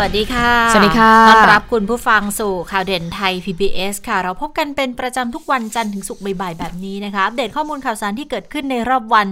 [0.00, 9.26] สวัสดีค่ะ สวัสดีค่ะ ต้อนรับคุณผู้ฟังสู่ข่าวเด่นไทย PBS ค่ะ เราพบกันเป็นประจำทุกวันจันทร์ถึงศุกร์บ่ายๆแบบนี้นะคะ อัปเดตข้อมูลข่าวสารที่เกิดขึ้นในรอบวัน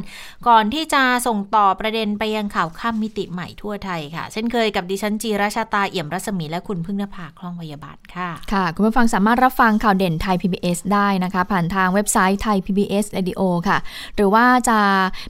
[0.49, 13.79] ก่อนที่จะส่งต่อประเด็นไปยังข่าวข้ามมิติใหม่ทั่วไทยค่ะ เช่นเคยกับดิฉันจีราชาตาเอี่ยมรัศมีและคุณพึ่งนภาคล่องพยาบาลค่ะ ค่ะ คุณผู้ฟังสามารถรับฟังข่าวเด่นไทย PBS ได้นะคะ ผ่านทางเว็บไซต์ไทย PBS Radio ค่ะ
[14.17, 14.79] หรือว่าจะ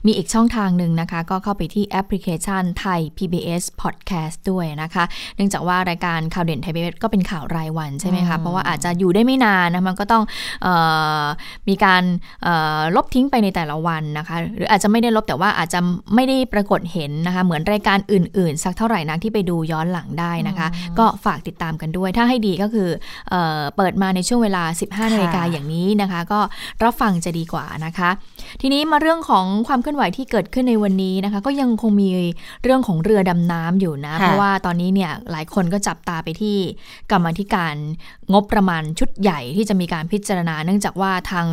[0.05, 5.05] มีอีกช่องทางหนึ่งนะคะ ก็เข้าไปที่แอปพลิเคชันไทย PBS Podcast ด้วยนะคะ
[5.35, 10.23] เนื่องจากว่ารายการข่าวเด่นไทย PBS ก็เป็นข่าวรายวันใช่ไหมคะเพราะว่าอาจจะอยู่ได้ไม่นานนะมันก็ต้อง
[10.63, 10.67] เอ
[11.21, 11.23] อ
[11.69, 12.03] มีการ
[12.43, 15.79] เอ่อลบทิ้งไปในแต่ละวันนะคะ หรืออาจจะไม่ได้ลบแต่ว่าอาจจะ
[16.15, 20.67] ไม่ได้ปรากฏเห็นนะคะ เหมือนรายการอื่น ๆ สักเท่าไหร่นักที่ไปดูย้อนหลังได้นะคะ
[20.99, 22.89] ก็ฝากติดตามกันด้วย ถ้าให้ดีก็คือ
[23.29, 26.39] เออเปิดมาในช่วงเวลา 15นาฬิกาอย่างนี้นะคะ ก็
[26.83, 28.09] รับฟังจะดีกว่านะคะ
[28.61, 32.09] ทีนี้มาเรื่องของความเคลื่อนไหวที่เกิดขึ้นในวันนี้นะคะ ก็ยังคงมี
[32.63, 36.57] เรื่องของเรือดำน้ำอยู่นะค่ะเพราะว่าตอนนี้เนี่ยหลายคนก็จับตาไปที่
[37.11, 37.75] กรรมธิการ
[38.33, 41.47] งบประมาณชุดใหญ่ที่จะมีการพิจารณา เนื่องจากว่าทาง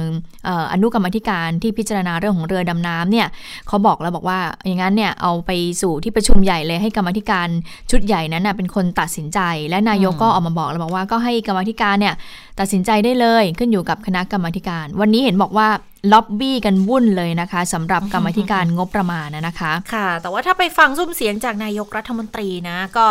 [0.46, 3.28] ออนุกรรมธิการที่พิจารณาเรื่องของเรือดำน้ำเนี่ย
[3.68, 5.50] เขาบอกแล้วบอกว่าอย่างนั้นเนี่ยเอาไป
[5.82, 7.48] สู่ที่ประชุมใหญ่เลยให้กรรมธิการ
[7.90, 12.14] ชุดใหญ่นั้นนะเป็นคนตัดสินใจ และนายกก็ออกมาบอกแล้วบอกว่าก็ให้กรรมธิการเนี่ย
[12.60, 15.68] ตัดสินใจได้เลยขึ้นอยู่กับคณะกรรมธิการ วันนี้เห็นบอกว่า
[16.12, 23.06] ล็อบบี้กันวุ่นเลยนะคะสำหรับกรรมาธิการงบประมาณนะนะคะ ค่ะ แต่ว่าถ้าไปฟังซุ้มเสียงจากนายกรัฐมนตรีนะ ก็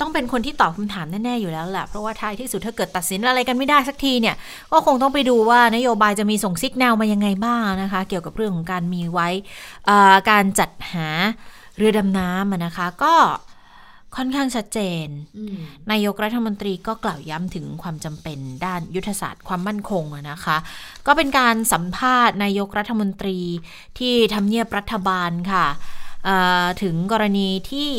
[0.00, 4.36] ต้องเป็นคนที่ตอบคำถามแน่ ๆ อยู่แล้วแหละเพราะว่าท้ายที่สุดถ้าเกิดตัดสินอะไรกันไม่ได้สักทีเนี่ย
[4.72, 9.28] ก็คงต้องไปดูว่านโยบายจะมีส่งซิกแนวมายังไงบ้างนะคะ เกี่ยวกับเรื่องของการมีไว้
[9.86, 11.08] เอ่อการจัดหา
[11.76, 13.14] เรือดำน้ำอะนะคะ ก็
[14.16, 15.06] ค่อนข้างชัดเจน
[15.90, 20.56] นายกรัฐมนตรีก็กล่าวย้ำถึงความจำเป็นด้านยุทธศาสตร์ความมั่นคงอะนะคะ
[21.06, 23.38] ก็เป็นการสัมภาษณ์นายกรัฐมนตรี
[23.98, 25.66] ที่ทำเนียบรัฐบาลค่ะ
[26.24, 27.90] เอ่อถึงกรณีที่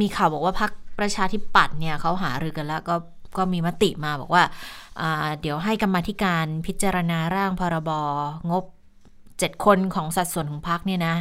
[0.00, 2.96] มีข่าวบอกว่าพรรคประชาธิปัตย์เนี่ยเขาหารือกันแล้วก็
[3.38, 4.44] ก็มีมติมาบอกว่า
[5.00, 7.90] อ่าเดี๋ยวให้กรรมาธิการพิจารณาร่างพรบ
[8.50, 8.64] งบ
[9.42, 11.14] เจ็ดคนของสัดส่วนของพรรคเนี่ยนะ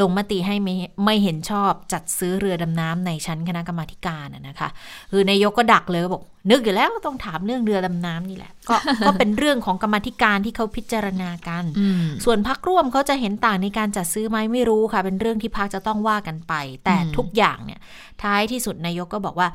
[0.00, 0.74] ลงมติให้ไม่
[1.04, 4.68] ไม่เห็นชอบจัดซื้อเรือดำน้ำในชั้นคณะกรรมาธิการนะนะคะ
[5.10, 8.74] คือนายกก็ดักเลยบอกนึกอยู่แล้วต้องถามเรื่องเรือดำน้ำนี่แหละ ก็
[9.06, 16.54] ก็เป็นเรื่องของกรรมาธิการที่เขาพิจารณากันอืมส่วนพักร่วมเขาจะเห็นต่างในการจัดซื้อไหมไม่รู้ค่ะ เป็นเรื่องที่พักจะต้องว่ากันไป
[16.84, 17.80] แต่อืมทุกอย่างเนี่ย
[18.22, 19.48] ท้ายที่สุดนายกก็บอกว่า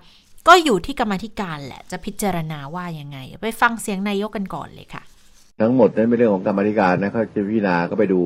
[0.47, 5.03] ก็อยู่ที่กรรมาธิการแหละจะพิจารณาว่ายังไง ไปฟังเสียงนายกกันก่อนเลยค่ะ
[5.62, 8.22] ทั้งหมดนั้นเป็นเรื่องของกรรมธิการนะเขาจะพิจารณาก็ไปดู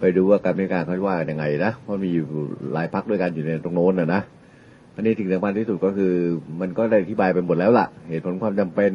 [0.00, 2.26] ไปดูว่ากรรมธิการเขาว่ายังไงนะเพราะมีอยู่
[2.72, 4.22] หลายพักด้วยกันอยู่ในตรงโน้นนะนะ
[4.94, 6.14] อันนี้สิ่งสำคัญที่สุดก็คือ
[6.60, 8.92] มันก็ได้อธิบายไปหมดแล้วล่ะ เหตุผลความจำเป็น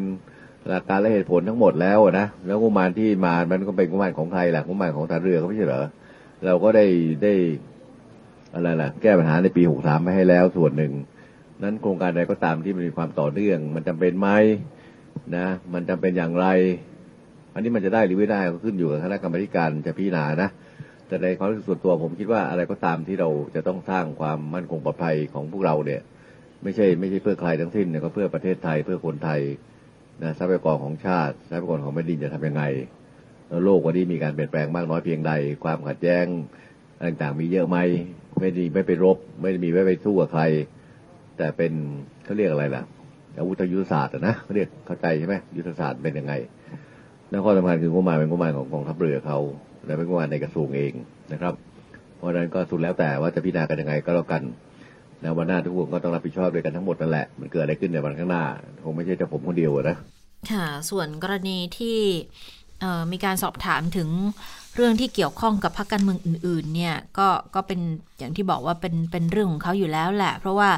[0.70, 5.84] หลักการและเหตุผลทั้งหมดแล้วนะแล้วงบประมาณที่มา มันก็เป็นงบประมาณของใครล่ะงบประมาณของทหารเรือเขาไม่ใช่เหรอ
[6.46, 6.86] เราก็ได้
[7.24, 7.34] ได้
[8.54, 10.94] อะไรล่ะ แก้ปัญหาในปีหกสามไปให้แล้วส่วนหนึ่ง
[11.64, 14.30] นั้นโครงการใดก็ตามที่มันมีความต่อเนื่อง มันจำเป็นไหม
[15.38, 16.48] นะ มันจำเป็นอย่างไร
[17.54, 20.50] อันนี้มันจะได้หรือไม่ได้ก็ขึ้นอยู่กับคณะกรรมาธิการจะพิจารณานะ
[21.08, 26.02] แต่ในความรู้สึกส่วนตัวผมคิดว่าอะไรก็ตามที่เราจะต้องสร้างความมั่นคงปลอดภัยของพวกเราเนี่ย
[26.64, 29.42] ไม่ใช่ไม่ใช่เพื่อใครทั้งสิ้นเนี่ยก็เพื่อประเทศไทยเพื่อคนไทย
[30.24, 32.64] นะทรัพยากรของชาติทรัพยากรของแผ่นดินจะทำยังไง
[33.48, 35.32] แล้วโลกวันนี้มีการเปลี่ยนแปลงมากน้อยเพียงใด
[35.64, 36.26] ความขัดแย้ง
[37.04, 37.78] ต่างๆมีเยอะไหม
[38.40, 40.44] ไม่ได้ไม่ไปรบ ไม่ได้มีไว้ไปสู้กับใคร
[41.38, 41.74] แต่เป็น
[42.24, 42.84] เขาเรียกอะไรล่ะ
[43.38, 46.34] อาวุธยุทธศาสตร์นะเขาเรียกเข้าใจใช่ไหมยุทธศาสตร์เป็นยังไง
[47.34, 49.38] แล้วข้อสำคัญคืองบประมาณเป็นงบประมาณของกองทัพเรือเขา
[49.86, 50.94] และเป็นงบประมาณในกระทรวงเอง
[51.34, 51.54] นะครับ
[52.16, 54.44] เพราะฉะนั้นก็สุดแล้วแต่ว่าจะพิจารณากันยังไงก็แล้วกัน
[55.22, 58.44] แล้ววันหน้าทุกคนก็ต้องรับผิดชอบด้วยกันทั้งหมดนั่นแหละมันเกิดอะไรขึ้นในวันข้างหน้า
[58.84, 59.98] คงไม่ใช่แต่ผมคนเดียวนะ
[60.52, 61.98] ค่ะส่วนกรณีที่
[63.12, 64.10] มีการสอบถามถึง
[64.76, 67.80] เรื่องที่เกี่ยวข้องกับพรรคการเมืองอื่นๆเนี่ยก็ก็เป็น
[68.20, 70.70] อย่างที่บอกว่าเป็นเป็นเรื่องของเขาอยู่แล้วแหละ เพราะว่า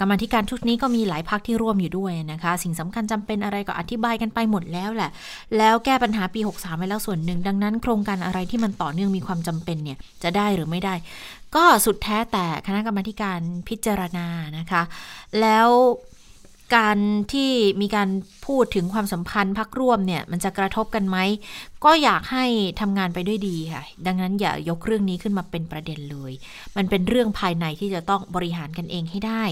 [0.00, 5.10] กรรมธิการชุดนี้ก็มีหลายพรรคที่ร่วมอยู่ด้วยนะคะ สิ่งสำคัญจำเป็นอะไรก็อธิบายกันไปหมดแล้วแหละ
[5.58, 10.94] แล้วแก้ปัญหาปี 63 ไปแล้วส่วนหนึ่ง ดังนั้นโครงการอะไรที่มันต่อเนื่องมีความจำเป็นเนี่ยจะได้หรือไม่ได้
[11.54, 14.26] ก็สุดแท้แต่คณะกรรมการพิจารณา
[14.58, 14.82] นะคะ
[15.40, 15.68] แล้ว
[16.76, 16.98] การ
[17.32, 17.50] ที่
[17.82, 18.08] มีการ
[18.46, 21.16] พูดถึงความสัมพันธ์พักร่วมเนี่ยมันจะกระทบกันไหม
[21.84, 22.44] ก็อยากให้
[22.80, 26.32] ทำงานไปด้วยดีค่ะ ดังนั้นอย่ายกเรื่องนี้ขึ้นมาเป็นประเด็นเลย
[26.76, 29.44] มันเป็นเรื่องภายในที่จะต้องบริหารกันเองให้ได้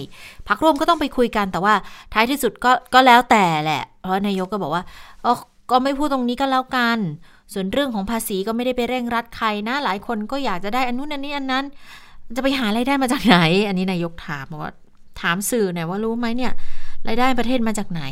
[0.49, 1.75] พักร่วมก็ต้องไปคุยกันแต่ว่า
[2.13, 4.83] ท้ายที่สุดก็ก็แล้วแต่แหละ เพราะนายกก็บอกว่า
[5.23, 5.37] เออ
[5.71, 6.99] ก็ไม่พูดตรงนี้ก็แล้วกัน
[7.53, 11.65] ส่วนเรื่องของภาษีก็ไม่ได้ไปเร่งรัดใครนะ หลายคนก็อยากจะได้อันนู้นอันนี้อันนั้น
[12.37, 14.73] จะไปหาอะไรายได้มาจากไหน อันนี้นายกถามว่า
[15.21, 16.53] ถามสื่อหน่อยว่ารู้ไหมเนี่ย
[17.09, 18.03] รายได้ประเทศมาจากไหน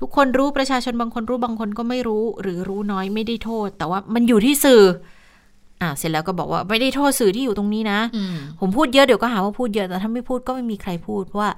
[0.00, 4.82] ทุกคนรู้ประชาชนบางคนรู้บางคนก็ไม่รู้ หรือรู้น้อยไม่ได้โทษ แต่ว่ามันอยู่ที่สื่อ
[5.82, 11.50] อ่าเสร็จแล้วก็บอกว่าไม่ได้โทษสื่อที่อยู่ตรงนี้นะอืมผมพูดเยอะเดี๋ยวก็หาว่าพูดเยอะแต่ถ้าไม่พูดก็ไม่มีใครพูดเพราะว่า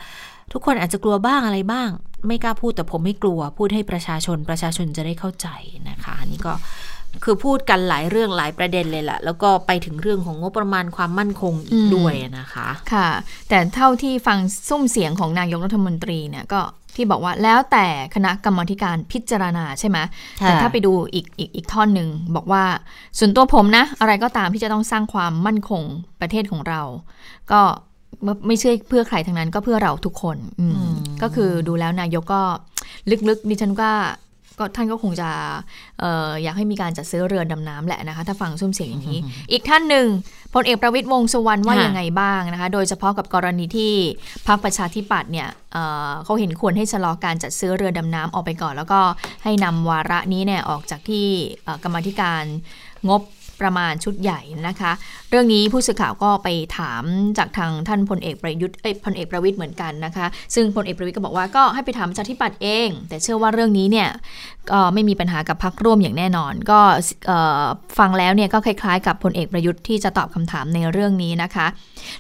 [0.53, 1.89] ทุกคนอาจจะกลัวบ้างอะไรบ้าง
[2.27, 5.49] ไม่กล้าพูดแต่ผมไม่กลัว พูดให้ประชาชนประชาชนจะได้เข้าใจ
[5.89, 6.53] นะคะอันนี้ก็
[7.25, 13.09] คือพูดกันหลายเรื่องหลายประเด็นเลยแหละแล้วก็ไปถึงเรื่องของงบประมาณความมั่นคงอีกอืมด้วยนะคะ ค่ะ
[13.49, 14.39] แต่เท่าที่ฟัง
[14.69, 16.61] ซุ้มเสียงของนายกรัฐมนตรีเนี่ยก็
[16.97, 19.99] ที่บอกว่าแล้วแต่คณะกรรมาธิการพิจารณาใช่ไหม
[20.43, 22.65] ค่ะแต่ถ้าไปดูอีกอีกอีกท่อนหนึ่งบอกว่า
[23.19, 25.83] ส่วนตัวผมนะ อะไรก็ตามที่จะต้องสร้างความมั่นคง
[26.21, 26.83] ประเทศของเรา
[27.53, 27.61] ก็
[28.25, 30.77] ไม่ไม่ใช่เพื่อใครทั้งนั้นก็เพื่อเราทุกคนอืม
[31.23, 32.43] ก็คือดูแล้วนายกก็
[33.29, 33.91] ลึกๆดิฉันก็
[34.59, 35.29] ก็ท่านก็คงจะ
[36.01, 39.21] เอออยากให้มีการจัดซื้อเรือดำน้ำแหละนะคะ ถ้าฟังซุ้มเสียงอย่างนี้
[39.53, 40.07] อีกท่านหนึ่ง
[40.55, 43.93] พลเอกประวิตยวงษ์สุวรรณว่าค่ะยังไงบ้างนะคะ โดยเฉพาะกับกรณีที่
[44.47, 49.01] พรรคประชาธิปัตย์เนี่ยเอ่อเขาเห็นควรให้ชะลอการจัดซื้อเรือดำน้ำออกไปก่อน แล้วก็
[49.45, 51.27] ให้นำวาระนี้เนี่ยออกจากที่
[51.65, 52.43] เอ่อกรรมาธิการ
[53.09, 53.23] งบ
[53.61, 54.93] ประมาณชุดใหญ่นะคะ
[55.31, 56.49] เรื่องนี้ผู้สื่อข่าวก็ไป
[56.79, 57.03] ถาม
[57.39, 64.09] จากทางท่านพลเอกประยุทธ์เอ้ยพลเอกประวิตยเหมือนกันนะคะ ซึ่งพลเอกประวิตยก็บอกว่าก็ให้ไปถามประชาธิปัตย์เอง แต่เชื่อว่าเรื่องนี้เนี่ย
[64.71, 66.81] ก็ไม่มีปัญหากับพักร่วมอย่างแน่นอน ก็
[67.99, 71.67] ฟังแล้วเนี่ยก็คล้ายๆ กับพลเอกประยุทธ์ที่จะตอบคำถามในเรื่องนี้นะคะ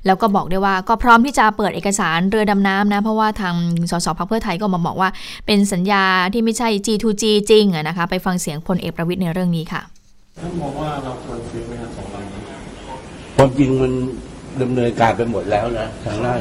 [0.07, 3.55] แล้วก็บอกได้ว่าก็พร้อมที่จะเปิดเอกสารเรือดำน้ำนะเพราะว่าทาง
[3.91, 5.11] สสพักเพื่อไทยก็มาบอกว่า
[5.47, 9.83] เป็นสัญญาที่ไม่ใช่ G2G จริงนะคะไปฟังเสียงพลเอกประวิทย์ในเรื่องนี้ค่ะ
[10.39, 12.43] ท่านมองว่าเราควรซื้อไหมครับสองลำนี้
[13.37, 13.93] ความจริงมัน
[14.63, 16.41] ดำเนินการไปหมดแล้วนะทางด้าน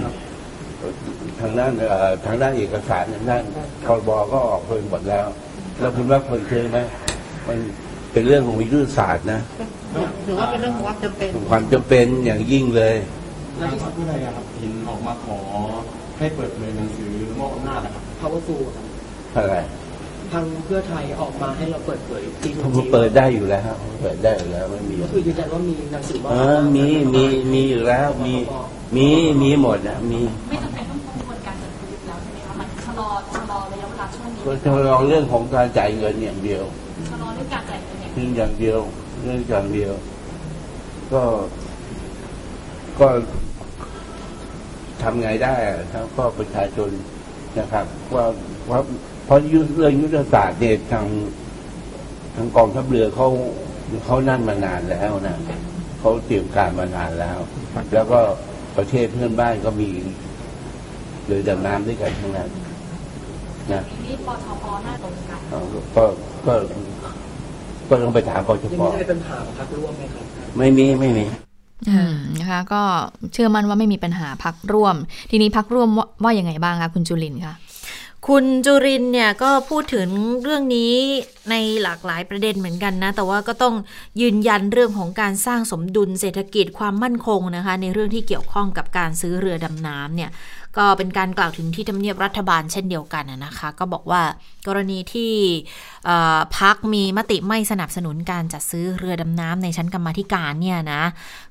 [1.40, 3.44] ทางด้านเอ่อทางด้านเอกสารทางด้าน
[3.86, 5.26] คอรบก็ออกไปหมดแล้ว
[5.80, 6.80] แล้วคุณว่าคนซื้อไหม
[7.48, 7.58] มัน
[8.12, 9.40] เป็นเรื่องของวิทยาศาสตร์นะ
[10.24, 12.96] หรือว่าเป็นเรื่องของความจำเป็นความจำเป็นอย่างยิ่งเลย
[13.60, 15.40] ทางพรรคเพื่อไทยอะครับเห็นออกมาขอ
[16.18, 18.86] ให้เปิดเผยหนังสือมอบอำนาจนะครับ powerful ครับ
[19.36, 19.56] อะไร
[20.32, 27.24] ทางเพื่อไทยออกมาให้เราเปิดเผยจริงเขาเปิดได้อยู่แล้วครับเปิดได้อยู่แล้วไม่มีก็คือยืนยันว่ามีหนังสือมอบเออำอนาจมีมี
[27.54, 28.36] มีอยู่แล้วมี
[28.96, 29.08] มี
[29.42, 36.64] มีหมดนะมีไม่จำเป็นต้องกระบวนการจัดซื้อแล้วใช่ไหมคะมันชะลอชะลอระยะเวลาช่วงนี้ก็จะลองเรื่องของการจ่ายเงินอย่างเดียว
[37.10, 38.80] ชะลอเรื่องการจ่ายเงินเนี่ยเรื่องอย่างเดียว
[39.24, 39.94] เรื่องอย่างเดียว
[41.14, 41.24] ก็
[43.00, 43.08] ก็
[45.02, 46.90] ทำไงได้อะครับก็ประชาชน
[47.60, 48.26] นะครับ ว่า
[48.70, 48.80] ว่า
[49.26, 51.06] เพราะยุทธเรื่องยุทธศาสตร์เนี่ยทาง
[52.36, 53.28] ทางกองทัพเรือเขา
[54.06, 55.38] เขานั่นมานานแล้วนะ
[56.00, 57.38] เขาเตรียมการมานานแล้ว
[57.94, 58.20] แล้วก็
[58.78, 59.90] ประเทศเพื่อนบ้านก็มี
[61.26, 62.50] เรือดำน้ำด้วยกันทั้งนั้น
[63.72, 65.60] นะทีนี้ปชปน่าตรงกันเอา
[65.96, 66.04] ก็
[66.46, 66.54] ก็
[67.90, 70.26] ก็ต้องไปถามปชยังปไม่ได้เป็นปัญหาของพรรคร่วมไหมครับ
[70.58, 71.26] ไม่มีไม่มี
[71.90, 72.82] อืมนะคะก็
[73.34, 74.96] เชื่อมั่นว่าไม่มีปัญหาพักร่วม
[75.32, 77.56] ทีนี้พักร่วมว่าว่ายังไงบ้างคะคุณจุลินทร์คะ
[78.30, 80.10] คุณจุรินเนี่ยก็พูดถึง
[80.44, 80.94] เรื่องนี้
[81.50, 83.76] ในหลากหลายประเด็นเหมือนกันนะ แต่ว่าก็ต้อง
[84.22, 90.30] ยืนยันเรื่องของการสร้างสมดุลเศรษฐกิจความมั่นคงนะคะ ในเรื่องที่เกี่ยวข้องกับการซื้อเรือดำน้ำเนี่ย
[90.78, 94.22] ก็เป็นการกล่าวถึงที่ทำเนียบรัฐบาลเช่นเดียวกันนะคะ ก็บอกว่า
[94.68, 95.32] กรณีที่
[96.58, 101.04] พักมีมติไม่สนับสนุนการจัดซื้อเรือดำน้ำในชั้นกรรมธิการเนี่ยนะ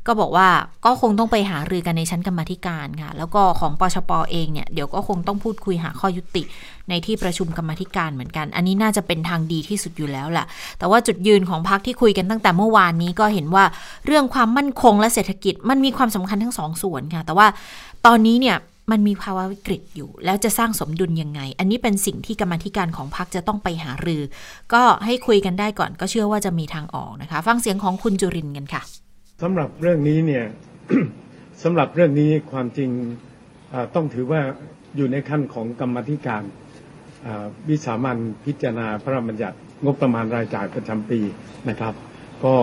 [0.07, 0.49] ก็บอกว่า
[0.85, 6.43] ก็คงต้องไปหารือกันในชั้นกรรมธิการค่ะ แล้วก็ของปชปเองเนี่ยเดี๋ยวก็คงต้องพูดคุยหาข้อยุติ
[6.89, 10.47] ในที่ประชุมกรรมธิการเหมือนกัน อันนี้น่าจะเป็นทางดีที่สุดอยู่แล้วแหละ
[10.79, 13.65] แต่ว่าจุดยืนของพักที่คุยกันตั้งแต่เมื่อวานนี้ก็เห็นว่า
[14.07, 17.47] เรื่องความมั่นคงและเศรษฐกิจมันมีความสำคัญทั้งสองส่วนค่ะ แต่ว่า
[18.07, 18.57] ตอนนี้เนี่ย
[18.91, 24.23] มันมีภาวะวิกฤตอยู่ แล้วจะสร้างสมดุลยังไง อันนี้เป็นสิ่งที่กรรมธิการของพักจะต้องไปหารือ
[24.73, 28.83] ก็ให้คุยกันได้ก่อนก็เชื่อว่าจะมีทางออกนะคะ ฟังเสียงของคุณจุรินกันค่ะ
[29.43, 30.45] สำหรับเรื่องนี้เนี่ย
[31.63, 32.91] สำหรับเรื่องนี้ความจริง
[33.95, 34.41] ต้องถือว่า
[34.97, 36.43] อยู่ในขั้นของกรรมธิการ
[37.69, 41.21] วิสามันพิจารณาพระราชบัญญัติงบประมาณรายจ่ายประจำปี
[41.69, 41.95] นะครับ
[42.45, 42.55] ก็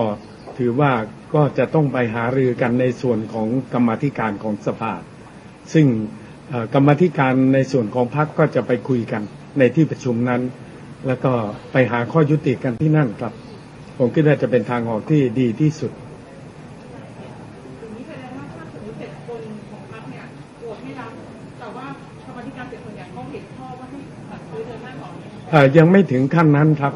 [0.58, 0.92] ถือว่า
[1.34, 4.94] ก็จะต้องไปหารือกันในส่วนของกรรมธิการของสภา
[5.72, 5.86] ซึ่ง
[6.48, 9.22] เอ่อกรรมาธิการในส่วนของพรรคก็จะไปคุยกัน
[9.58, 10.40] ในที่ประชุมนั้น
[11.06, 11.32] แล้วก็
[11.72, 13.32] ไปหาข้อยุติกันที่นั่นครับ
[13.98, 20.24] ผมคิดว่าจะเป็นทางออกที่ดีที่สุดนี้แสดงว่าถ้าสมมติเจ็ดคนของพรรคเนี่ย
[20.58, 21.12] โหวตไม่รับ
[21.60, 21.86] แต่ว่า
[22.26, 24.00] กรรมธิการเจ็ดคนเนี่ยเขาเห็นชอบว่าให้
[24.30, 26.94] จัดซื้อเดินหน้าต่อเนี่ยเอ่อยังไม่ถึงขั้นนั้นครับ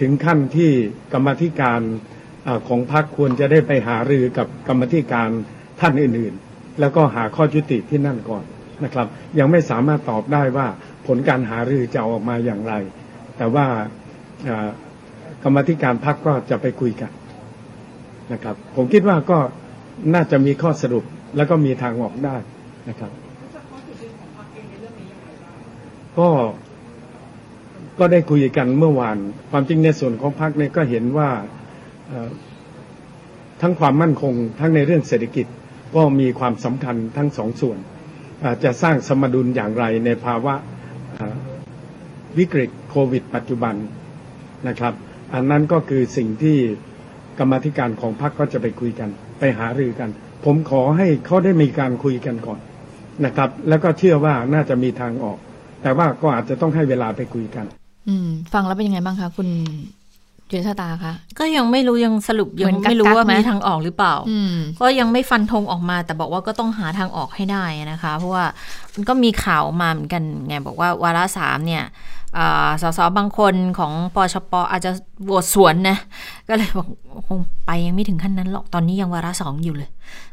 [0.00, 0.70] ถึงขั้นที่
[1.12, 1.80] กรรมาธิการ
[2.44, 5.28] เออของพรรคควรจะได้ไปหารือกับกรรมาธิการ
[5.80, 6.43] ท่านอื่นๆ
[6.80, 8.44] แล้วก็หาข้อยุติที่นั่นก่อน
[8.84, 9.06] นะครับ
[9.38, 10.66] ยังไม่สามารถตอบได้ว่า
[11.06, 12.74] ผลการหารือจะออกมาอย่างไร
[13.36, 13.66] แต่ว่า
[15.42, 17.12] กรรมธิการพรรคก็จะไปคุยกัน
[18.32, 19.38] นะครับ ผมคิดว่าก็
[20.14, 21.04] น่าจะมีข้อสรุป
[21.36, 22.36] แล้วก็มีทางออกได้
[22.88, 23.12] นะครับ
[26.18, 26.28] ก็
[27.98, 29.16] ก็ได้คุยกันเมื่อวาน
[29.50, 31.30] ความจริงในส่วนของพรรคเนี่ยก็เห็นว่า
[33.60, 35.46] ทั้งความมั่นคงทั้งในเรื่องเศรษฐกิจ
[35.96, 37.78] ก็มีความสำคัญทั้งสองส่วน
[38.64, 40.54] จะสร้างสมดุลอย่างไรในภาวะ
[42.38, 43.74] วิกฤตโควิด ปัจจุบัน
[44.68, 44.94] นะครับ
[45.34, 46.56] อันนั้นก็คือสิ่งที่
[47.38, 49.08] กรรมธิการของพรรคก็จะไปคุยกัน
[49.38, 50.10] ไปหารือกัน
[50.44, 52.60] ผมขอให้เขาได้มีการคุยกันก่อน
[53.24, 55.38] นะครับ แล้วก็เชื่อว่าน่าจะมีทางออก
[55.82, 57.66] แต่ว่าก็อาจจะต้องให้เวลาไปคุยกัน
[58.08, 59.48] อืม ฟังแล้วเป็นยังไงบ้างคะคุณ
[60.54, 68.44] จุลชะตาคะก็ยังไม่รู้ยังสรุปยังเหมือนกักๆไม่รู้ว่าไหมมีทางออกหรือเปล่าอืมก็ยังไม่ฟันธงออกมา แต่บอกว่าก็ต้องหาทางออกให้ได้นะคะ เพราะว่า
[68.94, 71.84] มันก็มีข่าวออกมาเหมือนกันไงบอกว่าวาระสามเนี่ย
[72.38, 74.90] อ่าสสบางคนของปชปอาจจะ
[75.24, 75.98] โหวตสวนนะ
[76.48, 76.88] ก็เลยบอก
[77.28, 79.90] คงไปยังไม่ถึงขั้นนั้นหรอก ตอนนี้ยังวาระสองอยู่เลย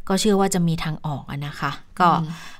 [0.07, 2.09] ก็เชื่อว่าจะมีทางออกอะนะคะ ก็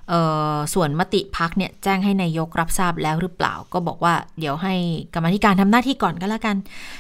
[0.10, 0.22] เอ่
[0.54, 4.74] อส่วนมติพักเนี่ยแจ้งให้นายกรับทราบแล้วหรือเปล่า ก็บอกว่าเดี๋ยวให้
[5.14, 6.56] กรรมาธิการทำหน้าที่ก่อนก็แล้วกัน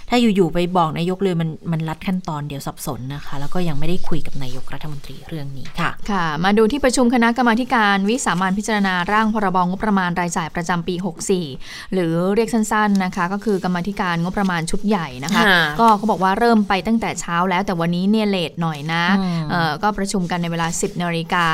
[0.09, 10.95] ถ้าอยู่ๆไปบอกนายกเลยมันมันลัดขั้นตอนเดี๋ยวสับสนนะคะ แล้วก็ยังไม่ได้คุยกับนายกรัฐมนตรีเรื่องนี้ค่ะ ค่ะ มาดูที่ประชุมคณะกรรมาธิการวิสามันพิจารณาร่างพรบงบประมาณรายจ่ายประจำปี
[11.43, 21.47] 64 หรือเรียกสั้นๆนะคะ ก็คือกรรมาธิการงบประมาณชุดใหญ่นะคะค่ะก็เขาบอกว่าเริ่มไปตั้งแต่เช้าแล้วแต่วันนี้เนี่ยเลทหน่อยนะอืมเอ่อก็ประชุมกันในเวลา 10นาฬิกา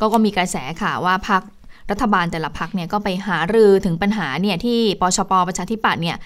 [0.00, 1.42] ก็ก็มีกระแสข่าวว่าพัก
[1.90, 6.16] รัฐบาลแต่ละพักเนี่ยก็ไปหารือถึงปัญหาเนี่ยที่ปชปประชาธิปัตย์เนี่ย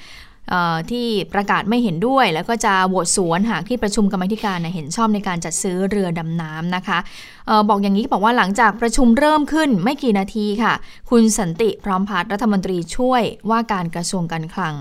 [0.90, 6.98] ที่ประกาศไม่เห็นด้วย แล้วก็จะโหวตสวนหากที่ประชุมกรรมธิการเห็นชอบในการจัดซื้อเรือดำน้ำนะคะ
[7.48, 10.74] ออบอกอย่างนี้บอกว่าหลังจากประชุมเริ่มขึ้นไม่กี่นาทีค่ะ
[11.10, 14.74] คุณสันติพร้อมพัฒน์รัฐมนตรีช่วยว่าการกระทรวงการคลัง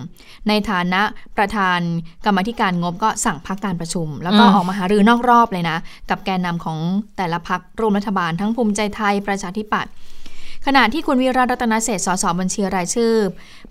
[0.47, 1.01] ในฐานะ
[1.37, 1.79] ประธาน
[2.25, 5.77] กรรมธิการงบก็สั่งพักการประชุม แล้วก็ออกมาหารือนอกรอบเลยนะ
[6.09, 6.77] กับแกนนำของ
[7.17, 9.91] แต่ละพักร่วมรัฐบาลทั้งภูมิใจไทยประชาธิปัตย์
[10.69, 13.13] ขณะที่คุณวิรัตรัตนเศษสสบัญชีรายชื่อ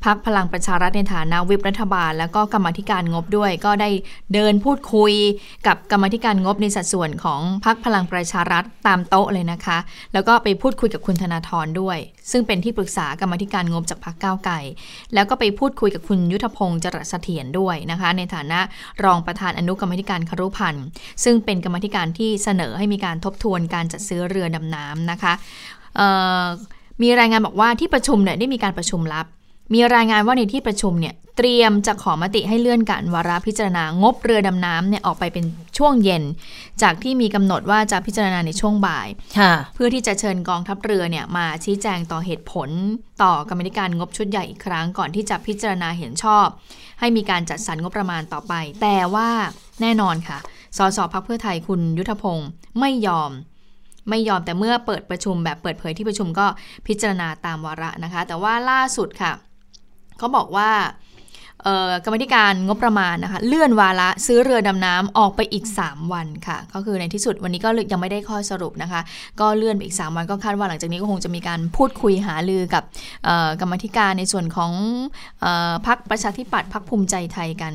[0.04, 3.90] พักพลังประชารัฐในฐานะวิปรัฐบาล แล้วก็กรรมธิการงบด้วย ก็ได้
[4.34, 5.12] เดินพูดคุย
[5.66, 9.78] กับกรรมธิการงบในสัดส่วนของพักพลังประชารัฐตามโต๊ะเลยนะคะ
[10.12, 11.98] แล้วก็ไปพูดคุยกับคุณธนาธรด้วย
[12.30, 14.60] ซึ่งเป็นที่ปรึกษากรรมธิการงบจากพักก้าวไก่
[15.14, 18.60] แล้วก็ไปพูดคุยกับคุณยุทธพงศ์จรัสเถียรด้วยนะคะ ในฐานะ
[19.04, 20.84] รองประธานอนุกรรมธิการครุพันธ์
[21.24, 25.32] ซึ่งเป็นกรรมธิการที่เสนอให้มีการทบทวนการจัดซื้อเรือดำน้ำนะคะ
[25.96, 26.08] เอ่
[26.44, 26.44] อ
[27.02, 29.26] มีรายงานบอกว่าที่ประชุมเนี่ยได้มีการประชุมลับ
[29.74, 35.44] มีรายงานว่าในที่ประชุมเนี่ยเตรียมจะขอมติให้เลื่อนการวาระพิจารณางบเรือดำน้ำเนี่ยออกไปเป็น
[35.78, 36.22] ช่วงเย็น
[36.82, 42.68] จากที่มีกำหนดว่าจะพิจารณาในช่วงบ่ายค่ะเพื่อที่จะเชิญกองทัพเรือเนี่ยมาชี้แจงต่อเหตุผล
[43.22, 46.46] ต่อกรรมธิการงบชุดใหญ่อีกครั้งก่อนที่จะพิจารณาเห็นชอบ
[47.00, 49.30] ให้มีการจัดสรรงบประมาณต่อไป แต่ว่า
[49.80, 50.38] แน่นอนค่ะ
[50.76, 52.48] สสพักเพื่อไทยคุณยุทธพงศ์
[52.80, 53.30] ไม่ยอม
[54.08, 56.46] ไม่ยอมแต่เมื่อเปิดประชุมแบบเปิดเผยที่ประชุมก็
[56.86, 59.32] พิจารณาตามวาระนะคะ แต่ว่าล่าสุดค่ะ
[60.18, 60.70] เขาบอกว่า
[62.04, 69.00] กรรมธิการงบประมาณนะคะเลื่อนวาระซื้อเรือดำน้ำออกไปอีก 3 วันค่ะ ก็คือในที่สุดวันนี้ก็ยังไม่ได้ข้อสรุปนะคะ
[69.40, 72.82] ก็เลื่อนไปอีก 3 วันก็คาดว่าหลังจากนี้ก็คงจะมีการพูดคุยหาลือกับ
[73.60, 74.72] กรรมธิการในส่วนของ
[75.44, 77.74] ออพักประชาธิปัตย์พักภูมิใจไทยกัน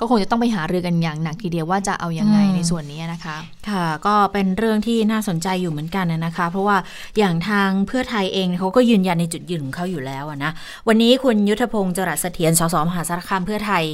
[0.00, 3.36] ก็คงจะต้องไปหารือกันอย่างหนักทีเดียวว่าจะเอายังไงในส่วนนี้นะคะ
[3.68, 6.76] ค่ะ ก็เป็นเรื่องที่น่าสนใจอยู่เหมือนกันนะคะ เพราะว่า
[7.18, 10.52] อย่างทางเพื่อไทยเองเขาก็ยืนยันในจุดยืนของเขาอยู่แล้วนะ
[10.88, 13.84] วันนี้คุณยุทธพงศ์จรัสเสถียรสสมหาสารคามเพื่อไทย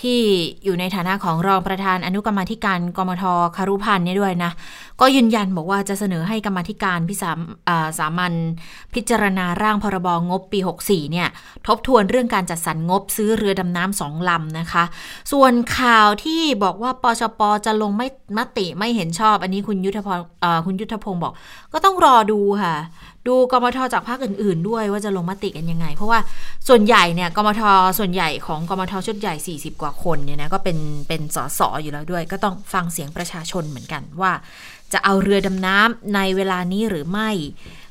[0.00, 0.18] ที่
[0.64, 3.24] อยู่ในฐานะของรองประธานอนุกรรมธิการกรมท
[3.56, 4.52] คารุพันธ์นี่ด้วยนะ
[5.00, 7.38] ก็ยืนยันบอกว่าจะเสนอให้กรรมธิการพิสาม
[7.98, 8.32] สามัญ
[8.94, 11.28] พิจารณาร่างพรบงบปี 64 เนี่ย
[11.66, 14.84] ทบทวนเรื่องการจัดสรรงบซื้อเรือดำน้ำสองลำนะคะ
[15.32, 18.08] ส่วนข่าวที่บอกว่าปชปจะลงไม่
[18.38, 20.26] มติไม่เห็นชอบ อันนี้คุณยุทธพงศ์
[20.66, 21.32] คุณยุทธพงศ์บอก
[21.72, 22.74] ก็ต้องรอดูค่ะ
[23.28, 26.18] ดูกมทจากภาคอื่น ๆ ด้วยว่าจะลงมติกันยังไง เพราะว่า
[26.68, 27.62] ส่วนใหญ่เนี่ยกมท
[27.98, 34.32] ส่วนใหญ่ของกมทชุดใหญ่ 40 กว่าคนเนี่ยนะก็เป็นเป็นสสอยู่แล้วด้วย ก็ต้องฟังเสียงประชาชนเหมือนกันว่า
[34.92, 37.30] จะเอาเรือดำน้ำในเวลานี้หรือไม่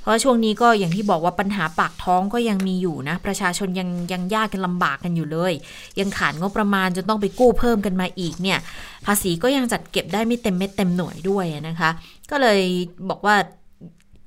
[0.02, 5.54] เพราะช่วงนี้ก็อย่างที่บอกว่าปัญหาปากท้องก็ยังมีอยู่นะ ประชาชนยังยังยากกันลำบากกันอยู่เลย
[6.00, 8.60] ยังขาดงบประมาณจนต้องไปกู้เพิ่มกันมาอีกเนี่ย
[9.06, 11.90] ภาษีก็ยังจัดเก็บได้ไม่เต็มเม็ดเต็มหน่วยด้วยนะคะ
[12.32, 12.62] ก็เลย
[13.10, 13.36] บอกว่า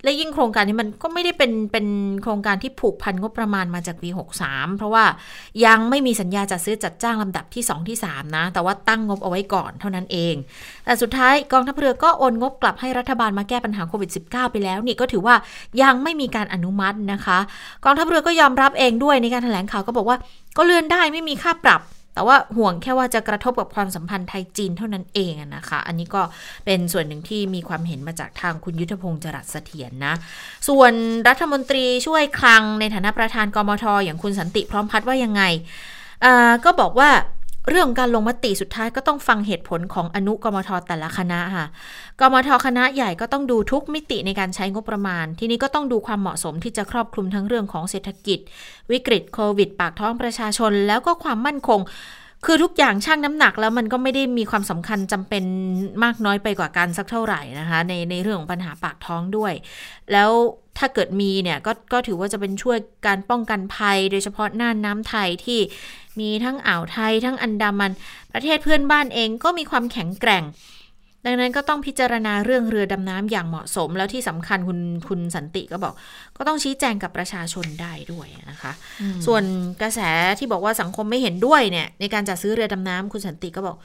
[0.03, 1.87] และยิ่งโครงการนี้มันก็ไม่ได้เป็นเป็น
[2.23, 4.09] โครงการที่ผูกพันงบประมาณมาจากปี
[4.43, 5.05] 63 เพราะว่า
[5.67, 10.35] ยังไม่มีสัญญาจัดซื้อจัดจ้างลำดับที่ 2 ที่ 3 นะ แต่ว่าตั้งงบเอาไว้ก่อนเท่านั้นเอง
[10.85, 15.35] แต่สุดท้ายกองทัพเรือก็โอนงบกลับให้รัฐบาลมาแก้ปัญหาโควิด -19 ไปแล้ว นี่ก็ถือว่า
[15.83, 17.39] ยังไม่มีการอนุมัตินะคะ
[17.85, 20.17] กองทัพเรือก็ยอมรับเองด้วยในการแถลงข่าวก็บอกว่า
[20.57, 21.83] ก็เลื่อนได้ไม่มีค่าปรับ
[22.15, 26.23] แต่ว่าห่วงแค่ว่าจะกระทบกับความสัมพันธ์ไทยจีนเท่านั้นเองนะคะ อันนี้ก็
[26.65, 30.15] เป็นส่วนหนึ่งที่มีความเห็นมาจากทางคุณยุทธพงศ์จรัสเสถียรนะ
[30.69, 30.93] ส่วน
[31.29, 35.43] รัฐมนตรีช่วยคลังในฐานะประธานกมทอย่างคุณสันติพร้อมพัฒน์ว่ายังไง
[36.65, 37.11] ก็บอกว่า
[37.71, 41.67] เรื่องการลงมติสุดท้ายก็ต้องฟังเหตุผลของอนุกรมทแต่ละคณะค่ะ
[42.21, 48.39] กรมทคณะใหญ่ก็ต้องดูทุกมิติในการใช้งบประมาณ ที่นี้ก็ต้องดูความเหมาะสมที่จะครอบคลุมทั้งเรื่องของเศรษฐกิจ
[48.91, 51.81] วิกฤตโควิด ปากท้องประชาชน แล้วก็ความมั่นคง
[52.47, 55.45] คือทุกอย่างช่างน้ำหนักแล้วมันก็ไม่ได้มีความสำคัญจำเป็น
[56.05, 59.53] มากน้อยไปกว่ากันสักเท่าไหร่นะคะในในเรื่องของปัญหาปากท้องด้วย
[60.13, 60.31] แล้ว
[60.81, 65.61] ถ้าเกิดมีเนี่ยก็ก็ถือว่าจะเป็นช่วยการป้องกันภัย โดยเฉพาะน่านน้ำไทยที่
[66.21, 67.93] มีทั้งอ่าวไทย ทั้งอันดามัน
[68.33, 70.45] ประเทศเพื่อนบ้านเองก็มีความแข็งแกร่ง
[71.27, 75.95] ดังนั้นก็ต้องพิจารณาเรื่องเรือดำน้ำอย่างเหมาะสม แล้วที่สำคัญคุณคุณสันติก็บอก
[76.37, 78.73] ก็ต้องชี้แจงกับประชาชนได้ด้วยนะคะ
[79.27, 79.43] ส่วน
[79.83, 80.01] กระแส
[80.39, 83.77] ที่บอกว่าสังคมไม่เห็นด้วยเนี่ยในการจัดซื้อเรือดำน้ำคุณสันติก็บอก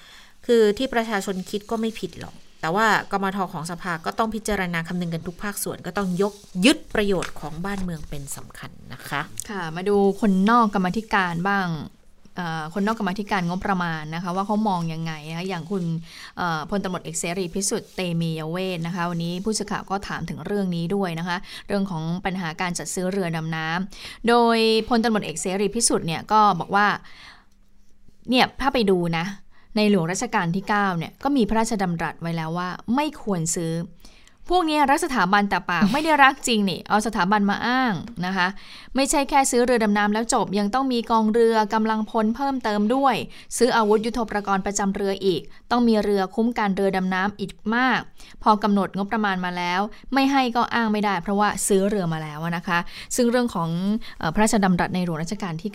[0.48, 6.34] คือที่ประชาชนคิดก็ไม่ผิดหรอก แต่ว่ากมทของสภาก็ต้องพิจารณาคำนึงกันทุกภาคส่วนก็ต้องยก
[6.66, 11.68] ยึดประโยชน์ของบ้านเมืองเป็นสำคัญนะคะ ค่ะ มาดูคนนอกกรรมธิการบ้าง
[12.74, 15.84] คนนอกกรรมธิการงบประมาณนะคะว่าเขามองยังไงนะคะอย่างคุณ
[16.70, 24.58] พลตำรวจเอกเสรีพิสุทธิ์เตมียเวทนะคะวันนี้ผู้สื่อข่าวก็ถามถึงเรื่องนี้ด้วยนะคะเรื่องของปัญหาการจัดซื้อเรือดำน้ำโดย
[24.90, 26.88] พลตำรวจเอกเสรีพิสุทธิ์เนี่ยก็บอกว่า
[28.30, 29.26] เนี่ยถ้าไปดูนะ
[29.76, 33.72] ในหลวงรัชกาลที่ 9 เนี่ย ก็มีพระราชดำรัสไว้แล้วว่า ไม่ควรซื้อ
[34.50, 37.94] พวกนี้รักสถาบันแต่ปากไม่ได้รักจริงนี่ เอาสถาบันมาอ้าง
[38.26, 38.48] นะคะ
[38.96, 43.16] ไม่ใช่แค่ซื้อเรือดำน้ำแล้วจบ ยังต้องมีกองเรือกำลังพลเพิ่มเติมด้วย
[43.58, 48.00] ซื้ออาวุธยุโทโธปกรณ์ประจำเรืออีก ต้องมีเรือคุ้มกันเรือดำน้ำอีกมาก
[48.44, 49.82] พอกำหนดงบประมาณมาแล้ว
[50.14, 52.80] ไม่ให้ก็อ้างไม่ได้ เพราะว่าซื้อเรือมาแล้วนะคะ
[53.16, 53.70] ซึ่งเรื่องของ
[54.34, 55.72] พระราชดำรัสในหลวงรัชกาลที่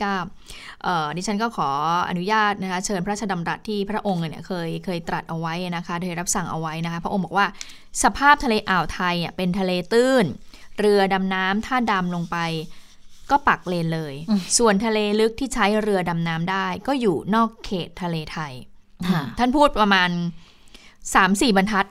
[0.56, 1.68] 9ดิฉันก็ขอ
[2.08, 7.46] อนุญาตนะคะเชิญพระราชดำรัสที่พระองค์เนี่ยเคยเคยตรัสเอาไว้นะคะโดยรับสั่งเอาไว้นะคะ พระองค์บอกว่า
[8.02, 10.24] สภาพทะเลอ่าวไทยเป็นทะเลตื้น
[10.78, 12.36] เรือดำน้ำถ้าดำลงไป
[13.30, 14.14] ก็ปักเลนเลย
[14.58, 18.52] ส่วนทะเลลึกที่ใช้เรือดำน้ำได้ ก็อยู่นอกเขตทะเลไทย
[19.38, 20.10] ท่านพูดประมาณ
[21.14, 21.86] สามสี่บรรทัด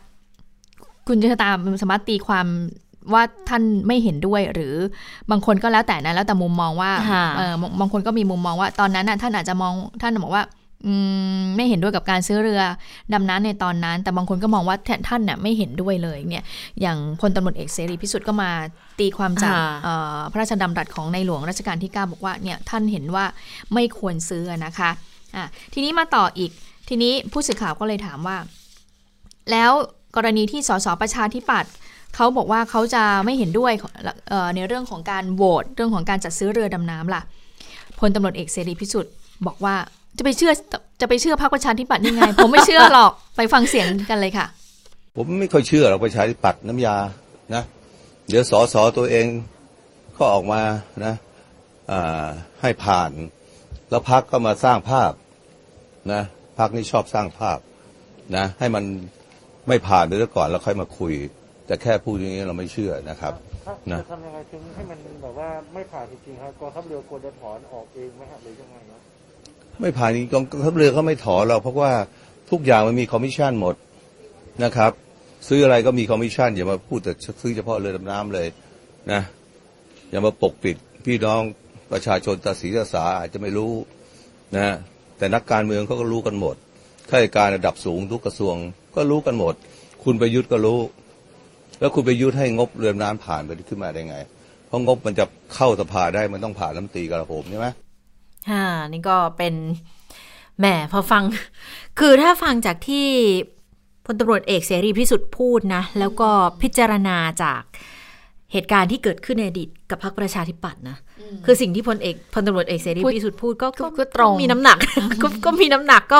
[1.08, 2.48] คุณจะตามสามารถตีความ
[3.14, 4.76] ว่าท่านไม่เห็นด้วยหรือ
[5.32, 6.92] บางคนก็แล้วแต่นะแล้วแต่มุมมองว่า
[7.80, 10.44] บางคนก็มีมุมมองว่า ตอนนั้นน่ะท่านอาจจะมองท่านบอกว่า
[11.56, 12.62] ไม่เห็นด้วยกับการซื้อเรือ
[13.14, 16.44] ดำน้ำในตอนนั้น แต่บางคนก็มองว่าท่านเนี่ยไม่เห็นด้วยเลยเนี่ย
[16.82, 18.52] อย่างพลตำรวจเอกเสรีพิสุทธิ์ก็มา
[19.00, 19.58] ตีความจาก
[20.32, 23.26] พระราชดำรัสของในหลวงรัชกาลที่ 9 บอกว่าเนี่ยท่านเห็นว่า
[23.74, 26.52] ไม่ควรซื้อนะคะะทีนี้มาต่ออีก
[26.90, 28.38] ทีนี้ผู้สื่อข่าวก็เลยถามว่า
[29.52, 29.72] แล้ว
[30.16, 31.74] กรณีที่สสประชาธิปัตย์
[32.16, 33.72] เขาบอกว่าเขาจะไม่เห็นด้วย
[34.56, 37.22] ในเรื่องของการโหวตเรื่องของการจัดซื้อเรือดำน้ำล่ะ
[38.00, 39.14] พลตำรวจเอกเสรีพิสุทธิ์
[39.48, 39.76] บอกว่า
[40.20, 40.52] จะไปเชื่อ
[41.02, 44.46] จะไปเชื่อพรรคประชาธิปัตย์ยังไง ผมไม่เชื่อหรอกไปฟังเสียงกันเลยค่ะ
[45.16, 46.96] ผมไม่ค่อยเชื่อหรอกประชาธิปัตย์น้ำยา
[47.54, 47.64] นะ
[48.30, 49.28] เดี๋ยวสอสอตัวเอง
[50.18, 50.62] ก็ออกมา
[51.06, 51.14] นะ
[52.62, 53.12] ให้ผ่าน
[53.90, 55.12] แล้วพักก็มาสร้างภาพ
[56.12, 56.22] นะ
[56.60, 57.60] พักนี้ชอบสร้างภาพ
[58.36, 58.84] นะให้มัน
[59.68, 61.14] ไม่ผ่านไปซะก่อนแล้วค่อยมาคุย
[61.66, 63.34] แต่แค่พูดอย่างนี้เราไม่เชื่อนะครับ
[63.92, 69.02] นะทำยังไงถึงให้มันแบบว่าไม่ผ่านจริงๆครับกองทัพเรือควรจะถอนออกเองไหมครับหรือยังไงครับ
[69.82, 71.92] ไม่ผ่านกองทัพเรือเขาไม่ถอนเราเพราะว่า
[72.52, 73.76] ทุกอย่างมันมีคอมมิชชั่นหมด
[74.64, 74.92] นะครับ
[75.48, 77.12] ซื้ออะไรก็มีคอมมิชชั่นอย่ามาพูดแต่
[77.42, 78.48] ซื้อเฉพาะเรือดำน้ำเลย
[79.12, 79.22] นะ
[80.10, 81.42] อย่ามาปกปิดพี่น้อง
[81.92, 83.74] ประชาชนตาสีตาสาอาจจะไม่รู้
[84.58, 84.76] นะ
[85.18, 86.56] แต่นักการเมืองเขาก็รู้กันหมด
[87.10, 88.56] ข้าราชการระดับสูงทุกกระทรวง
[88.96, 89.54] ก็รู้กันหมด
[90.04, 90.80] คุณไปยุทธก็รู้
[91.80, 94.18] แล้วคุณไปยุทธให้งบเรือน้ำผ่านไปขึ้นมาได้ไง
[94.68, 97.68] เพราะงบมันจะเข้าสภาได้มันต้องผ่านลำตีกระผมใช่ไหม
[98.50, 99.54] ฮ่านี่ก็เป็น
[100.60, 101.24] แหมพอฟัง
[102.00, 103.08] คือถ้าฟังจากที่
[104.06, 106.30] พลตำรวจเอกเสรีพิสุทธิ์พูดนะ แล้วก็
[106.62, 107.62] พิจารณาจาก
[108.54, 110.98] เหตุการณ์ที่เกิดขึ้นในอดีตกับพรรคประชาธิปัตย์นะ
[111.46, 113.68] คือสิ่งที่พลเอกพลตำรวจเอกเสรีพิสุทธิ์พูดก็
[114.00, 114.78] ก็ตรงมีน้ำหนัก
[115.24, 116.20] กก็มีน้ำหนักก็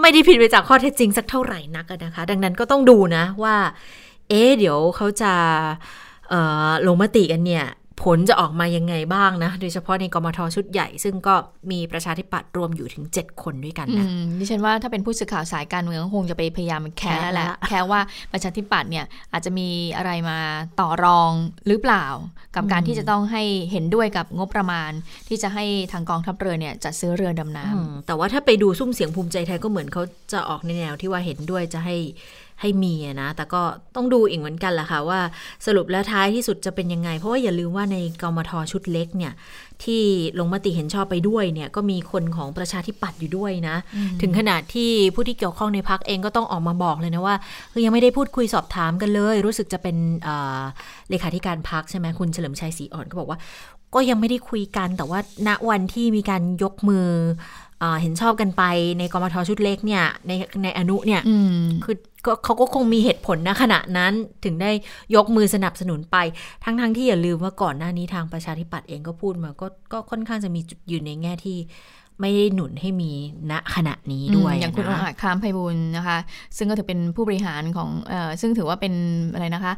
[0.00, 3.56] ไม่ได้ผิดไปจากข้อเท็จจริงสักเท่าไหร่นักนะคะ ดังนั้นก็ต้องดูนะว่า
[4.28, 5.32] เอ๊เดี๋ยวเขาจะ
[6.86, 7.64] ลงมติกันเนี่ย
[8.04, 11.34] ผลจะออกมายังไงบ้างนะ โดยเฉพาะในกรมทชุดใหญ่ ซึ่งก็
[11.70, 14.06] มีประชาธิปัตย์รวมอยู่ถึง 7 คนด้วยกันนะ
[14.38, 18.00] ดิฉันว่าถ้าเป็นผู้สื่อข่าวสายการเมืองคงจะไปพยายามแค่แหละแค่ว่า
[18.32, 20.38] ประชาธิปัตย์เนี่ยอาจจะมีอะไรมา
[20.80, 21.32] ต่อรอง
[21.66, 22.04] หรือเปล่า
[22.56, 24.90] กับการที่จะต้องให้เห็นด้วยกับงบประมาณ
[25.28, 31.96] ที่จะให้ทางกองทัพเรือเนี่ยจะซื้อเรือดำน้ำแต่ว่าถ้าไปดูซุ้มเสียงภูมิใจไทยก็เหมือนเขาจะออกในแนวที่ว่าเห็นด้วยจะให้
[32.60, 33.62] ให้มีนะ แต่ก็
[33.96, 35.20] ต้องดูอีกเหมือนกันแหละค่ะว่า
[35.66, 39.32] สรุปแล้วท้ายที่สุดจะเป็นยังไง เพราะว่าอย่าลืมว่าในกมทชุดเล็กเนี่ย
[39.84, 40.02] ที่
[40.38, 43.76] ลงมติเห็นชอบไปด้วยเนี่ยก็มีคนของประชาธิปัตย์อยู่ด้วยนะ
[44.22, 47.36] ถึงขนาดที่ผู้ที่เกี่ยวข้องในพักเองก็ต้องออกมาบอกเลยนะว่า
[47.72, 49.96] คือยังไม่ได้พูดคุยสอบถามกันเลย รู้สึกจะเป็น
[51.10, 53.38] เลขาธิการพักใช่ไหมคุณเฉลิมชัยศรีอ่อนก็บอกว่า
[53.94, 57.06] ก็ยังไม่ได้คุยกันแต่ว่าณวันที่มีการยกมือ
[58.00, 58.62] เห็นชอบกันไป
[58.98, 60.32] ในกรมทชุดเล็กเนี่ยใน
[60.64, 61.22] ในอนุเนี่ย
[61.84, 61.96] คือ
[62.44, 64.12] เขาก็คงมีเหตุผลนะขณะนั้น
[64.44, 64.70] ถึงได้
[65.14, 66.16] ยกมือสนับสนุนไป
[66.64, 71.58] ทั้งๆทที่อย่าลืมว่าก่อนหน้านี้ทางประชาธิปัตย์เองก็พูดมาก็ก็ค่อนข้างจะมีจุดยืนในแง่ที่
[72.20, 73.10] ไม่ได้หนุนให้มี
[73.50, 76.18] ณขณะนี้ด้วยอย่างคุณองอาจคามไพบุญนะคะ
[76.56, 78.94] ซึ่งก็ถือเป็นผู้บริหารของอซึ่งถือว่าเป็น
[79.32, 79.72] อะไรนะคะ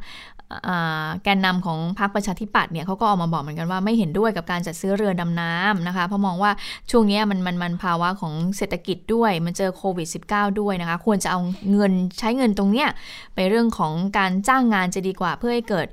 [1.24, 6.50] แกนนำของพรรคประชาธิปัตย์เนี่ยเขาก็ออกมาบอกเหมือนกันว่าไม่เห็นด้วยกับการจัดซื้อเรือดำน้ำนะคะ เพราะมองว่า
[6.90, 11.40] ช่วงนี้มันมันมันภาวะของเศรษฐกิจด้วย มันเจอโควิด -19 ด้วยนะคะ ควรจะเอา
[11.72, 12.88] เงินใช้เงินตรงเนี้ย
[13.34, 15.86] ไปเรื่องของการจ้างงานจะดีกว่า เพื่อให้เกิด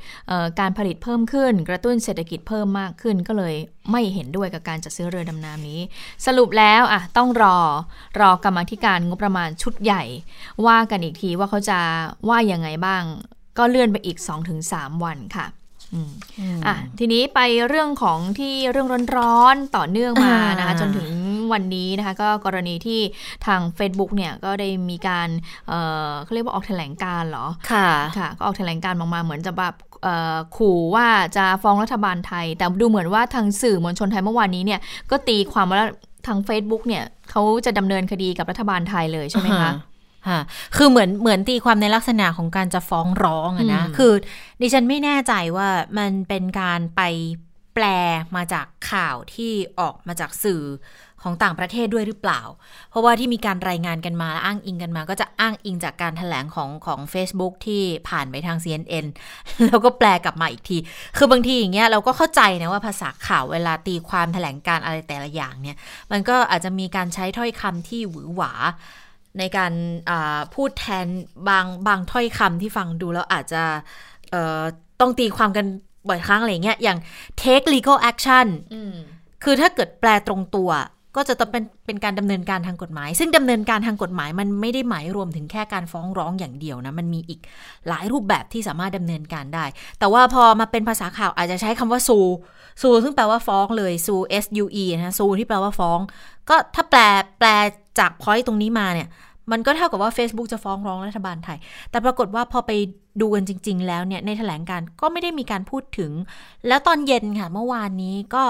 [0.60, 3.56] การผลิตเพิ่มขึ้น กระตุ้นเศรษฐกิจเพิ่มมากขึ้นก็เลย
[3.91, 5.82] ไม่เห็นด้วยกับการจัดซื้อเรือดำน้ำนี้
[6.26, 7.58] สรุปแล้วอะต้องรอ
[8.19, 10.04] รอกรรมธิการงบประมาณชุดใหญ่
[10.65, 11.80] ว่ากันอีกทีว่าเขาจะ
[12.30, 13.04] ว่ายังไงบ้าง
[13.58, 14.18] ก็เลื่อนไปอีก
[14.62, 15.48] 2-3 วันค่ะ
[16.68, 21.10] อะทีนี้ไปเรื่องของที่เรื่องร้อนๆต่อเนื่องมานะคะจนถึง
[21.54, 23.02] วันนี้นะคะก็กรณีที่
[23.46, 25.30] ทาง Facebook เนี่ยก็ได้มีการ
[25.68, 29.76] เเขาเรียกว่าออกแถลงการเหรอ ค่ะ ค่ะ ก็ออกแถลงการออกมาเหมือนจะแบบ
[30.58, 31.08] ขู่ว่า
[31.38, 34.80] จะฟ้องรัฐบาลไทย แต่ดูเหมือนว่าทางสื่อมวลชนไทยเมื่อวานนี้เนี่ย
[35.12, 35.84] ก็ตีความว่า
[36.28, 39.72] ทาง Facebook เนี่ยเขาจะดำเนินคดีกับรัฐบาลไทยเลยใช่ไหมคะ
[40.28, 40.40] ค่ะ
[40.76, 44.14] คือเหมือนเหมือนตีความในลักษณะของการจะฟ้องร้องอะนะ คือ
[44.62, 47.02] ดิฉันไม่แน่ใจว่ามันเป็นการไป
[47.76, 47.86] แปล
[48.36, 50.64] มาจากข่าวที่ออกมาจากสื่อ
[51.24, 52.42] ของต่างประเทศด้วยหรือเปล่า
[52.90, 59.06] เพราะว่าที่มีการรายงานกันมาอ้างอิงกันมา ก็จะอ้างอิงจากการถแถลงของของ Facebook ที่ผ่านไปทาง CNN
[59.68, 60.78] แล้วก็แปลกลับมาอีกที
[61.18, 65.78] คือบางทีอย่างเงี้ยเราก็เข้าใจนะว่าภาษาข่าวเวลาตีความถแถลงการอะไรแต่ละอย่างเนี่ย
[66.12, 68.52] มันก็อาจจะมีการใช้ถ้อยคำที่หวือหวา
[69.39, 69.73] ในการ
[70.54, 71.08] พูดแทน
[71.49, 73.63] บางบางถ้อยคำที่ฟังดูแล้วอาจจะ
[74.99, 75.65] ต้องตีความกัน
[76.10, 76.97] บ่อยครั้งอะไรเงี้ย อย่าง
[77.41, 78.47] take legal action
[79.43, 80.71] คือถ้าเกิดแปลตรงตัว
[81.15, 87.39] ก็จะต้องเป็นเป็นการดำเนินการทางกฎหมาย ซึ่งดำเนินการทางกฎหมายมันไม่ได้หมายรวมถึงแค่การฟ้องร้องอย่างเดียวนะ มันมีอีก
[87.89, 89.65] หลายรูปแบบที่สามารถดำเนินการได้
[89.99, 92.19] แต่ว่าพอมาเป็นภาษาข่าวอาจจะใช้คำว่าซู
[92.82, 95.99] ซูซึ่งแปลว่าฟ้องเลยซู S U E นะซูที่แปลว่าฟ้อง
[96.49, 97.02] ก็ถ้าแปล
[97.39, 97.49] แปล
[97.99, 99.08] จากพอยต์ตรงนี้มาเนี่ย
[99.52, 101.58] มันก็เท่ากับว่า Facebook จะฟ้องร้องรัฐบาลไทย
[101.92, 102.72] แต่ปรากฏว่าพอไป
[103.22, 106.12] ดูกันจริง ๆ แล้วเนี่ยในแถลงการก็ไม่ได้มีการพูดถึง
[106.68, 108.46] แล้วตอนเย็นค่ะ เมื่อวานนี้ก็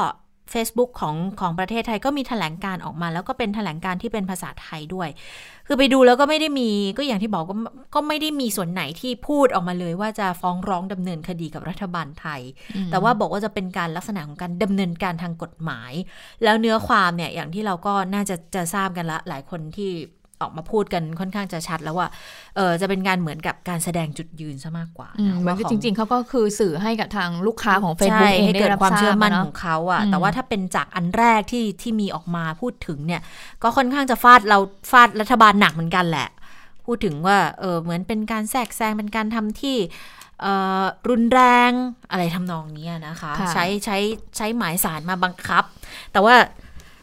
[0.53, 5.09] Facebook ของของประเทศไทยก็มีแถลงการออกมา แล้วก็เป็นแถลงการที่เป็นภาษาไทยด้วย
[5.67, 7.55] คือไปดูแล้วก็ไม่ได้มีก็อย่างที่บอกก็
[7.95, 12.41] ก็ไม่ได้มีส่วนไหนที่พูดออกมาเลย ว่าจะฟ้องร้องดำเนินคดีกับรัฐบาลไทย
[12.91, 15.93] แต่ว่าบอกว่าจะเป็นการลักษณะของการดำเนินการทางกฎหมาย
[16.43, 19.91] แล้วเนื้อความเนี่ยอย่างที่เราก็น่าจะจะทราบกันละหลายคนที่
[20.41, 22.07] ออกมาพูดกันค่อนข้างจะชัดแล้วว่า
[22.55, 33.21] เออจะเป็นการเหมือนกับการแสดงจุดยืนซะมากกว่าเหมือนจริง ๆเขาก็คือสื่อให้กับทางลูกค้าของ Facebook เองให้เกิดความเชื่อมั่นของเขาอะแต่ว่าถ้าเป็นจากอันแรกที่ที่มีออกมาพูดถึงเนี่ย
[33.63, 34.59] ก็ค่อนข้างจะฟาดเรา
[34.91, 36.27] ฟาดรัฐบาลหนักเหมือนกันแหละ
[36.85, 39.77] พูดถึงว่าเออเหมือนเป็นการแทรกแซงเป็นการทำที่
[41.09, 41.71] รุนแรง
[42.11, 43.97] อะไรทำนองนี้นะคะใช้ใช้
[44.37, 45.63] ใช้หมายสารมาบังคับ
[46.11, 46.35] แต่ว่า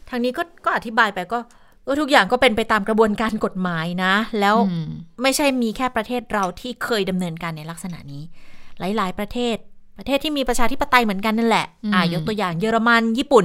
[0.08, 1.38] ทางนี้ก็ก็อธิบายไปก็
[1.86, 4.56] ก็ทุกอย่างก็เป็นไปตามกระบวนการกฎหมายนะ แล้ว
[5.22, 8.22] ไม่ใช่มีแค่ประเทศเราที่เคยดำเนินการในลักษณะนี้
[8.78, 9.56] หลาย ๆ ประเทศ
[9.98, 13.44] ประเทศที่มีประชาธิปไตยเหมือนกันนั่นแหละ อ่ายกตัวอย่างเยอรมันญี่ปุ่น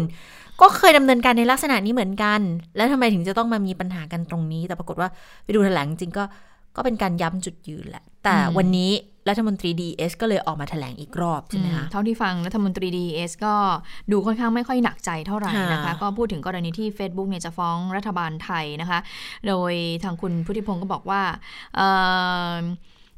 [0.62, 2.40] ก็เคยดำเนินการในลักษณะนี้เหมือนกัน
[2.76, 5.10] แล้วทำไมถึงจะต้องมามีปัญหากันตรงนี้ แต่ปรากฏว่า
[5.44, 6.24] ไปดูแถลงจริงก็
[6.76, 8.92] ก็เป็นการย้ำจุดยืนแหละ แต่วันนี้
[9.30, 13.56] รัฐมนตรีดีอีเอสก็เลยออกมาแถลงอีกรอบใช่ไหมคะเท่าที่ฟังรัฐมนตรีดีอีเอสก็
[14.12, 19.00] ดูค่อนข้างไม่ค่อยหนักใจเท่าไหร่นะคะ ก็พูดถึงกรณีที่ Facebook เนี่ยจะฟ้องรัฐบาลไทยนะคะ
[19.48, 21.22] โดยทางคุณพุทธิพงศ์ก็บอกว่า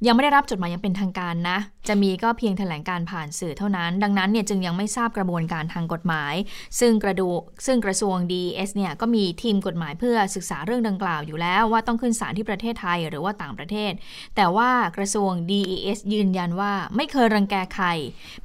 [0.07, 6.33] ยังไม่ได้รับจดหมายอย่างเป็นทางการนะ จะมีก็เพียงแถลงการผ่านสื่อเท่านั้น ดังนั้นเนี่ยจึงยังไม่ทราบกระบวนการทางกฎหมาย
[6.79, 7.29] ซึ่งกระดู
[7.65, 13.91] ซึ่งกระทรวง DES เนี่ยก็มีทีมกฎหมายเพื่อศึกษาเรื่องดังกล่าวอยู่แล้ว ว่าต้องขึ้นศาลที่ประเทศไทยหรือว่าต่างประเทศ
[14.35, 17.85] แต่ว่ากระทรวง DES ยืนยันว่าไม่เคยรังแกใคร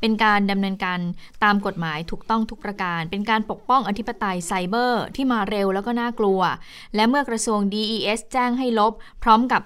[0.00, 0.98] เป็นการดำเนินการ
[1.44, 6.40] ตามกฎหมายถูกต้องทุกประการ เป็นการปกป้องอธิปไตยไซเบอร์ที่มาเร็วแล้วก็น่ากลัว
[6.94, 8.92] และเมื่อกระทรวง DES แจ้งให้ลบ
[9.24, 9.62] พร้อมกับ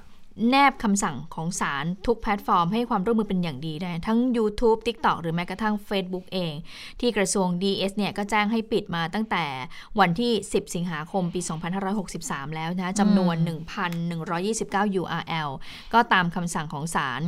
[0.50, 6.54] แนบคำสั่งของศาลทุกแพลตฟอร์มให้ความร่วมมือเป็นอย่างดีได้ ทั้ง YouTube TikTok หรือแม้กระทั่ง Facebook เอง
[7.00, 9.44] ที่กระทรวง DS เนี่ยก็แจ้งให้ปิดมาตั้งแต่
[10.00, 11.40] วันที่ 10 สิงหาคมปี
[11.98, 13.36] 2563 แล้วนะจำนวน
[14.18, 15.50] 1,129 URL
[15.92, 17.22] ก็ตามคำสั่งของศาล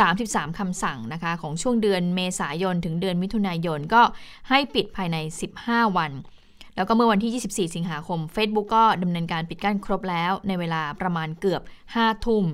[0.00, 4.02] 33 คำสั่งนะคะ ของช่วงเดือนเมษายนถึงเดือนมิถุนายนก็
[4.48, 5.16] ให้ปิดภายใน
[5.56, 6.12] 15 วัน
[6.76, 11.62] แล้วก็เมื่อวันที่ 24 สิงหาคม Facebook ก็ดำเนินการปิดกั้นครบแล้ว ในเวลาประมาณเกือบ
[11.94, 12.44] 5 ทุ่ม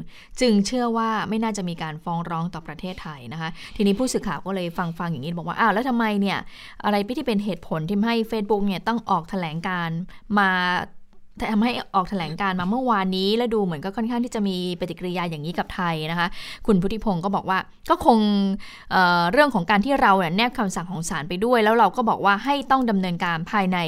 [0.41, 6.39] จึงเชื่อว่าไม่น่าจะมีการฟ้องร้องต่อประเทศไทยนะคะ ทีนี้ผู้สื่อข่าวก็เลยฟังฟังอย่างนี้บอกว่าอ้าวแล้วทำไมเนี่ย
[6.85, 9.91] อะไรที่เป็นเหตุผลที่ให้ Facebook เนี่ยต้องออกแถลงการ
[10.39, 10.51] มา
[11.53, 16.29] ทำให้ออกแถลงการมาเมื่อวานนี้ และดูเหมือนก็ค่อนข้างที่จะมีปฏิกิริยาอย่างนี้กับไทยนะคะ
[16.67, 17.59] คุณพุทธิพงศ์ก็บอกว่า
[17.91, 18.19] ก็คง
[18.91, 23.79] เเรื่องของการที่เราเนี่ยแนบคำสั่งของศาลไปด้วย แล้วเราก็บอกว่าให้ต้องดำเนินการภายใน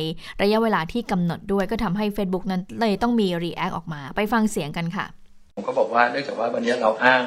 [0.43, 5.07] ระยะเวลาที่กำหนดด้วย ก็ทำให้ Facebook นั้นเลยต้องมีรีแอคออกมา ไปฟังเสียงกันค่ะ
[5.55, 7.23] ผมก็บอกว่าเนื่องจากว่าวันนี้เราอ้าง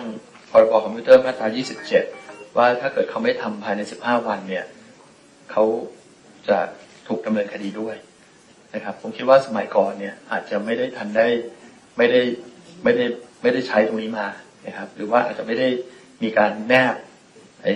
[0.51, 1.47] พรบคอมพิวเตอร์มาตรา
[2.01, 4.65] 27 ว่าถ้าเกิดเขาไม่ทำภายใน 15 วันเนี่ย
[5.51, 5.63] เขา
[6.47, 6.57] จะ
[7.07, 7.95] ถูกดำเนินคดีด้วย
[8.75, 11.27] นะครับ ผมคิดว่าสมัยก่อนเนี่ยอาจจะไม่ได้ทันได้
[11.97, 12.21] ไม่ได้
[12.83, 13.05] ไม่ได้
[13.41, 14.27] ไม่ได้ใช้ตรงนี้มา
[14.67, 15.67] นะครับ หรือว่าอาจจะไม่ได้
[16.23, 16.95] มีการแนบ
[17.61, 17.71] ไอ้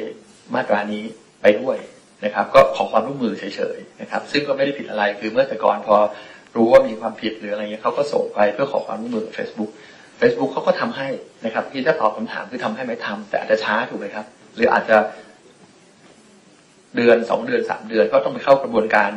[0.54, 1.04] มาตรานี้
[1.42, 1.78] ไปด้วย
[2.26, 5.96] นะครับ ก็ขอความร่วมมือเฉยๆนะครับ ซึ่งก็ไม่ได้ผิดอะไรคือเมื่อแต่ก่อนพอ
[6.56, 9.72] รู้ว่ามีความผิดหรืออะไรเงี้ยเขาก็ส่งไปเพื่อขอความร่วมมือกับ Facebook
[10.20, 11.08] Facebook เขาก็ทำให้
[11.46, 14.98] นะครับที่จะตอบคำถามคือทำให้ไหม่ทำแต่อาจจะช้าถูกไหมครับ หรืออาจจะ
[16.96, 19.12] เดือนสองเดือนสามเดือนก็ต้องไปเข้ากระบวนการ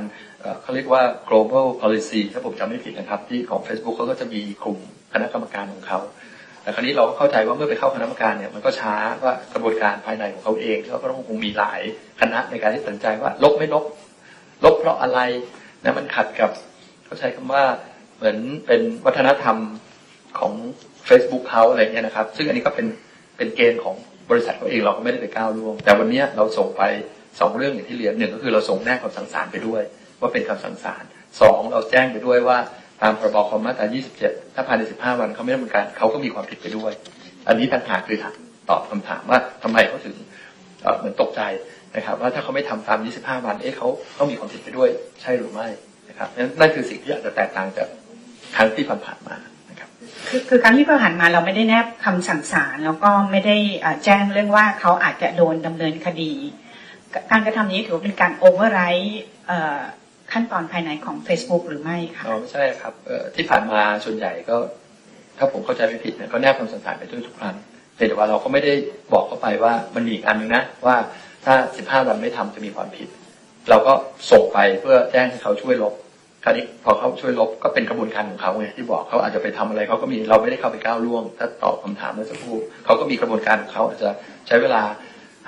[0.63, 4.79] เขาเรียกว่า global policy ถ้าผมจำไม่ผิดนะครับ ที่ของ Facebook เขาก็จะมีกลุ่ม
[5.13, 5.99] คณะกรรมการของเขา
[6.63, 11.81] แต่คราวนี้เราก็เข้าใจว่าเมื่อไปเข้าคณะกรรมการเนี่ยมันก็ช้าว่ากระบวนการภายในของเขาเองเขาก็ต้องคงมีหลาย
[12.21, 13.85] คณะในการที่ตัดใจว่า ลบไม่ลบ
[14.65, 15.21] ลบเพราะอะไร
[15.83, 16.51] นะมันขัดกับ
[17.05, 17.65] เขาใช้คำว่า
[18.17, 19.57] เหมือนเป็นวัฒนธรรม
[20.39, 20.53] ของ
[21.09, 22.87] Facebook เขาอะไรเงี้ยนะครับ ซึ่งอันนี้ก็เป็น
[23.37, 23.97] เป็นเกณฑ์ของ
[24.31, 26.83] บริษัทเขาเองเราก็ไม่ได้ไปก้าวล่วงแต่วันนี้เราส่งไป
[27.41, 29.83] สองเรื่องอย่างที่เรียนหนึ่งก็คือเราส่งแนบคำสั่งศาลไปด้วย
[30.23, 31.05] ว่าเป็นคำสั่งศาล
[31.41, 32.59] สองเราแจ้งไปด้วยว่า
[33.03, 33.87] ตามพรบคอมมาตรา
[34.21, 36.93] 27 ถ้าภายใน 15 วันเขาไม่ดำเนินการเขาก็มีความผิดไปด้วย
[37.49, 38.19] อันนี้ต่างหากคือ
[38.71, 40.17] ตอบคำถามว่าทำไมเขาถึง
[40.99, 41.43] เหมือนตกใจ
[41.97, 44.91] นะครับ ว่าถ้าเขาไม่ทำตาม 25 วัน เอ๊ะเขาเขามีความผิดไปด้วย
[45.23, 45.69] ใช่หรือไม่
[46.09, 46.29] นะครับ
[46.61, 47.89] นั่นคือสิ่งที่อาจจะแตกต่างจาก
[48.57, 49.37] ครั้งที่ผ่านๆมา
[49.71, 49.89] นะครับ
[50.29, 53.57] คือคือครั้งที่ผ่านมาเราไม่ได้แนบคำสั่งศาลแล้วก็ไม่ได้
[54.05, 56.33] แจ้งเรื่องว่าเขาอาจจะโดนดำเนินคดี
[57.31, 59.21] การกระทำนี้ถือเป็นการโอเวอร์ไรท์
[60.33, 62.93] ขั้นตอนภายในของ Facebook หรือไม่คะอ๋อใช่ครับ
[63.35, 64.57] ที่ผ่านมาส่วนใหญ่ก็
[65.39, 67.57] ถ้าผมเข้าใจไม่ผิดเนี่ยก็แนบคำสั่งศาลไปด้วยทุกครั้ง
[67.97, 68.73] แต่ว่าเราก็ไม่ได้
[69.13, 70.97] บอกเข้าไปว่ามันมีอีกอันนึงนะว่า
[71.45, 73.09] ถ้า 15 วันไม่ทำจะมีความผิด
[73.71, 73.93] เราก็
[74.31, 75.95] ส่งไปเพื่อแจ้งให้เขาช่วยลบ
[76.45, 84.11] คราวนี้พอเขาช่วยลบก็เป็นกระบวนการของเขาไงที่บอกเขาอาจจะไปทำอะไรเขาก็มีเราไม่ได้เข้าไปก้าวล่วง ถ้าตอบคำถามเมื่อสักครู่เขาก็มีกระบวนการของเขาอาจจะ
[84.47, 84.83] ใช้เวลา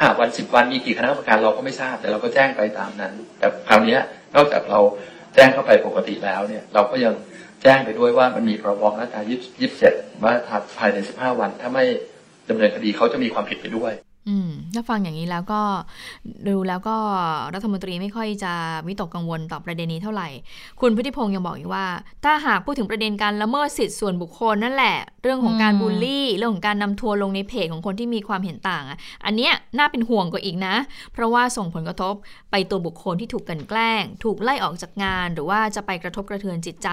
[0.00, 3.98] ห้าวันสิบวันมีกี่คณะกรรมการเราก็ไม่ทราบ แต่เราก็แจ้งไปตามนั้น แต่คราวนี้
[4.36, 4.80] นอกจากเรา
[5.34, 7.14] แจ้งเข้าไปปกติแล้วเนี่ย เราก็ยัง
[7.62, 9.92] แจ้งไปด้วยว่ามันมีพรบมาตรายี่สิบเจ็ด
[10.24, 10.32] ว่า
[10.78, 11.84] ภายในสิบห้าวัน ถ้าไม่
[12.48, 13.92] ดำเนินคดีเขาจะมีความผิดไปด้วย
[14.28, 15.60] อืมถ้าฟังอย่างนี้แล้วก็
[16.48, 16.96] ดูแล้วก็
[17.54, 18.52] รัฐมนตรีไม่ค่อยจะ
[18.86, 20.28] วิตกกังวลต่อประเด็นนี้เท่าไหร่
[20.80, 21.86] คุณพุทธิพงศ์ยังบอกอีกว่า
[22.24, 30.74] ถ้าหากพูดถึงประเด็นการละเมิดสิทธิส่วนบุคคลนั่นแหละ เรื่องของการบูลลี่ เรื่องของการนำทัวร์ลงในเพจของคนที่มีความเห็นต่างอะอันเนี้ยน่าเป็นห่วงกว่าอีกนะ
[31.12, 32.14] เพราะว่าส่งผลกระทบ
[32.50, 36.88] ไปตัวบุคคลที่ถูกกันแกล้ง ถูกไล่ออกจากงาน หรือว่าจะไปกระทบกระเทือนจิตใจ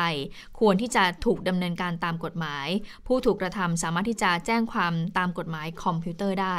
[0.59, 2.67] ควรที่จะถูกดำเนินการตามกฎหมาย
[3.07, 6.57] ผู้ถูกกระทำสามารถที่จะแจ้งความตามกฎหมายคอมพิวเตอร์ได้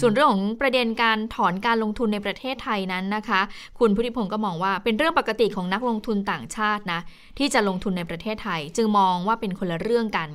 [0.00, 3.40] ส่วนเรื่องของประเด็นการถอนการลงทุนในประเทศไทยนั้นนะคะ
[3.78, 7.00] คุณพุทธิพงศ์ก็มองว่าเป็นเรื่องปกติของนักลงทุนต่างชาตินะ
[7.38, 10.28] ที่จะลงทุนในประเทศไทย จึงมองว่าเป็นคนละเรื่องกัน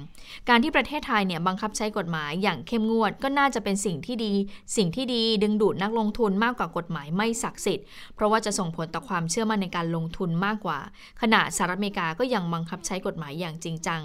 [0.50, 4.34] การที่ประเทศไทยเนี่ยบังคับใช้กฎหมายอย่างเข้มงวด ก็น่าจะเป็นสิ่งที่ดี
[4.78, 10.80] สิ่งที่ดีดึงดูดนักลงทุนมากกว่ากฎหมายไม่ศักดิ์สิทธิ์เพราะว่าจะส่งผลต่อความเชื่อมั่นในการลงทุนมากกว่า
[11.22, 14.02] ขณะสหรัฐอเมริกาก็ยังบังคับใช้กฎหมายอย่างจริงจัง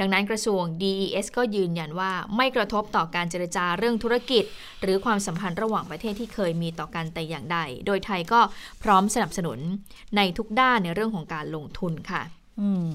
[0.00, 4.44] ดังนั้นกระทรวง DES ก็ยืนยันว่าไม่กระทบต่อการเจรจาเรื่องธุรกิจ
[4.82, 8.40] หรือความสัมพันธ์ระหว่างประเทศที่เคยมีต่อกันแต่อย่างใด โดยไทยก็
[8.82, 9.58] พร้อมสนับสนุน
[10.16, 12.22] ในทุกด้านในเรื่องของการลงทุนค่ะ
[12.60, 12.94] อืม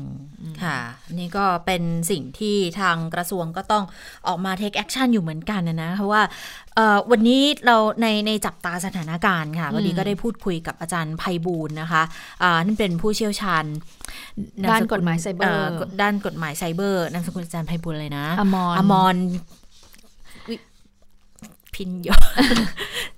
[0.63, 0.79] ค่ะ
[1.13, 3.83] นี่ก็เป็นสิ่งที่ทางกระทรวงก็ต้อง
[4.27, 6.21] ออกมา take action อยู่เหมือนกันนะนะ เพราะว่า
[7.11, 12.03] วันนี้เราในในจับตาสถานการณ์ค่ะวันนี้ก็ได้พูดคุยกับอาจารย์ไพบูลย์นะคะ
[12.65, 13.65] นั่นเป็นผู้เชี่ยวชาญ
[14.71, 15.67] ด้านกฎหมายไซเบอร์
[16.01, 19.15] ด้านกฎหมายไซเบอร์นามสกุลอาจารย์ไพบูลย์เลยนะ อมรอมร
[21.75, 22.09] ภิญโญ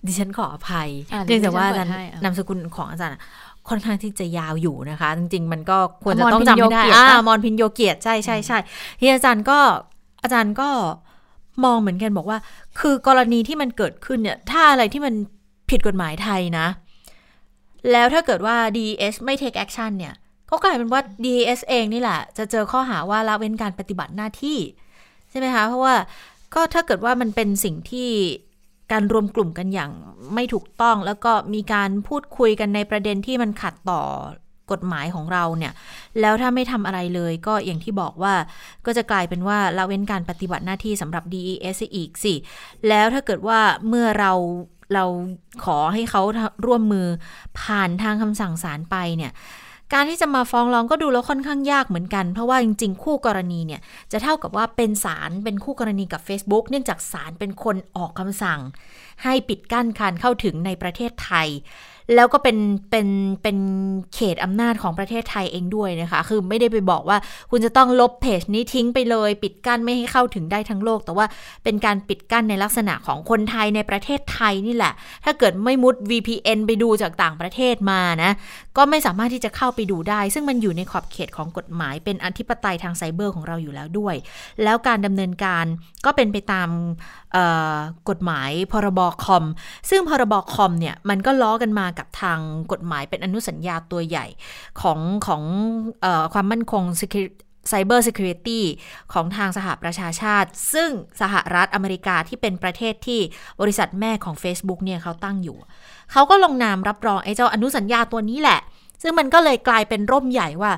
[0.06, 0.90] ดิฉันขออภัย
[1.26, 1.92] เนื่องจากว่าอาจารย์
[2.24, 3.20] นามสกุลของอาจารย์
[3.70, 8.58] ค่อนข้างที่จะยาวอยู่นะคะ จริง ๆ มันก็ควรจะต้องจำไม่ได้อ่ามอนพินโยเกียรติใช่ใช่ใช่
[9.00, 9.60] ที่อาจารย์ก็
[10.24, 10.70] อาจารย์ก็
[11.66, 12.38] มองเหมือนกันบอกว่า
[12.80, 15.14] คือกรณีที่มันเกิดขึ้นเนี่ย ถ้าอะไรที่มัน
[15.70, 16.68] ผิดกฎหมายไทยนะ
[17.92, 20.14] แล้วถ้าเกิดว่า DES ไม่ take action เนี่ย
[20.50, 24.58] ก็กลายเป็นว่า DES เองนี่แหละ จะเจอข้อหาว่าละเว้นการปฏิบัติหน้าที่
[25.30, 25.96] ใช่ไหมคะ เพราะว่า
[26.56, 28.10] ก็ถ้าเกิดว่ามันเป็นสิ่งที่
[28.92, 29.92] การรวมกลุ่มกันอย่าง
[30.34, 34.02] ไม่ถูกต้อง แล้วก็มีการพูดคุยกันในประเด็นที่มันขัดต่อ
[34.72, 35.74] กฎหมายของเราเนี่ย
[36.20, 38.34] แล้วถ้าไม่ทำอะไรเลยก็อย่างที่บอกว่า
[38.86, 42.34] ก็จะกลายเป็นว่าละเว้นการปฏิบัติหน้าที่สำหรับ DES อีกสิ
[42.88, 44.32] แล้วถ้าเกิดว่าเมื่อเรา
[44.94, 45.06] เรา
[45.66, 46.22] ขอให้เขา
[46.66, 47.08] ร่วมมือ
[47.60, 49.32] ผ่านทางคำสั่งศาลไปเนี่ย
[49.94, 58.60] การที่จะมาฟ้องร้องก็ดูแล้วค่อนข้างยากเหมือนกัน เพราะว่าจริง ๆ คู่กรณีเนี่ยจะเท่ากับว่าเป็นศาลเป็นคู่กรณีกับ Facebook เนื่องจากศาลเป็นคนออกคำสั่ง
[59.24, 61.48] ให้ปิดกั้นการเข้าถึงในประเทศไทย
[62.16, 62.58] แล้วก็เป็น
[62.92, 63.08] เป็น
[63.44, 63.58] เป็น
[64.16, 67.18] เขตอำนาจของประเทศไทยเองด้วยนะคะ คือไม่ได้ไปบอกว่า
[67.52, 71.26] คุณจะต้องลบเพจนี้ทิ้งไปเลย ปิดกั้นไม่ให้เข้าถึงได้ทั้งโลก แต่ว่า
[71.64, 74.94] เป็นการปิดกั้นในลักษณะของคนไทยในประเทศไทยนี่แหละ
[75.26, 78.32] ถ้าเกิดไม่มุด VPN ไปดูจากต่างประเทศมานะ
[78.78, 84.16] ก็ไม่สามารถที่จะเข้าไปดูได้ ซึ่งมันอยู่ในขอบเขตของกฎหมาย เป็นอธิปไตยทางไซเบอร์ของเราอยู่แล้วด้วย
[84.64, 85.66] แล้วการดำเนินการ
[86.06, 86.70] ก็เป็นไปตาม
[88.10, 89.46] กฎหมายพรบคอม
[89.90, 92.40] ซึ่งพรบคอมเนี่ยมันก็ล้อกันมากับทาง
[92.72, 94.26] กฎหมายเป็นอนุสัญญาตัวใหญ่
[94.82, 95.42] ของของ
[96.04, 96.84] อความมั่นคง
[97.72, 98.62] Cyber Security
[99.14, 100.90] ของทางสหประชาชาติ ซึ่ง
[101.22, 103.20] สหรัฐอเมริกาที่เป็นประเทศที่
[103.62, 105.58] บริษัทแม่ของ Facebook เนี่ยเขาตั้งอยู่
[106.12, 108.60] เขาก็ลงนามรับรองไอ้เจ้าอนุสัญญาตัวนี้แหละ
[109.02, 110.72] ซึ่งมันก็เลยกลายเป็นร่มใหญ่ว่า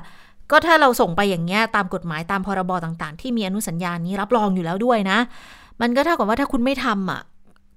[0.50, 5.18] ก็ถ้าเราส่งไปอย่างเงี้ยตามกฎหมายตามพรบต่างๆ ที่มีอนุสัญญานี้รับรองอยู่แล้วด้วยนะ
[5.80, 7.20] มันก็เท่ากับว่าถ้าคุณไม่ทำอะ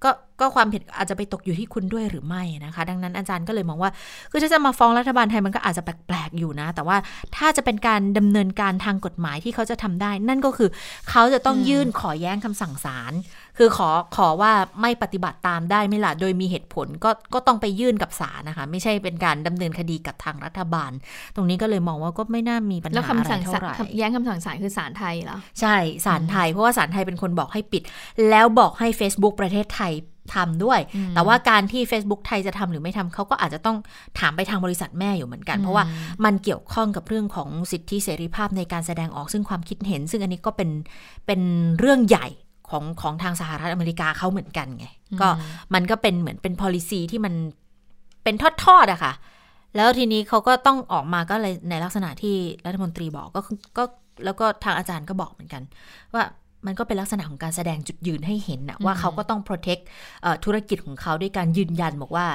[0.04, 3.90] ก็ก็ความผิดอาจจะไปตกอยู่ที่คุณด้วยหรือไม่นะคะ ดังนั้นอาจารย์ก็เลยมองว่า
[4.30, 6.96] คือถ้าจะมาฟ้องรัฐบาลไทยมันก็อาจจะแปลกๆอยู่นะ แต่ว่า
[7.36, 10.68] ถ้าจะเป็นการดำเนินการทางกฎหมายที่เขาจะทำได้ นั่นก็คือ
[11.10, 13.12] เขาจะต้องยื่นขอแย้งคำสั่งศาล
[13.58, 20.90] คือขอขอว่าไม่ปฏิบัติตามได้ไม่ละโดยมีเหตุผลก็ก็ต้องไปยื่นกับศาลนะคะ ไม่ใช่เป็นการดำเนินคดีกับทางรัฐบาล
[21.34, 27.82] ตรงนี้ก็เลยมองว่าก็ไม่น่ามีปัญหาอะไรเท่าไหร่แย้งคำสั่งศาลคือศาลไทยเหรอ ใช่ศาลไทย เพราะว่าศาลไทยเป็นคนบอกให้ปิด
[28.30, 29.92] แล้วบอกให้ Facebook ประเทศไทย
[30.34, 30.80] ทำด้วย
[31.14, 33.76] แต่ว่าการที่ Facebook ไทยจะทำหรือไม่ทำเขาก็อาจจะต้อง
[34.18, 35.84] ถามไปทางบริษัทแม่อยู่เหมือนกัน เพราะว่า
[36.24, 40.70] มันเกี่ยวข้องกับเรื่องของสิทธิเสรีภาพในการแสดงออกซึ่งความคิดเห็น ซึ่งอันนี้ก็เป็น
[41.26, 41.40] เป็น
[41.78, 42.26] เรื่องใหญ่
[42.70, 44.86] ของของทางสหรัฐอเมริกาเขาเหมือนกันไง
[45.20, 45.28] ก็
[45.74, 47.34] มันก็เป็นเหมือนเป็น policy ที่มัน
[48.24, 49.12] เป็นทอดๆอะค่ะ
[49.76, 53.40] แล้วทีนี้เขาก็ต้องออกมาก็เลยในลักษณะที่รัฐมนตรีบอกก็
[53.78, 53.84] ก็
[54.24, 55.62] แล้วก็ทางอาจารย์ก็บอกเหมือนกัน
[56.14, 56.22] ว่า
[56.66, 59.82] มันก็เป็นลักษณะของการแสดงจุดยืนให้เห็นนะว่าเขาก็ต้อง protect
[60.44, 62.26] ธุรกิจของเขาด้วยการยืนยันบอกว่า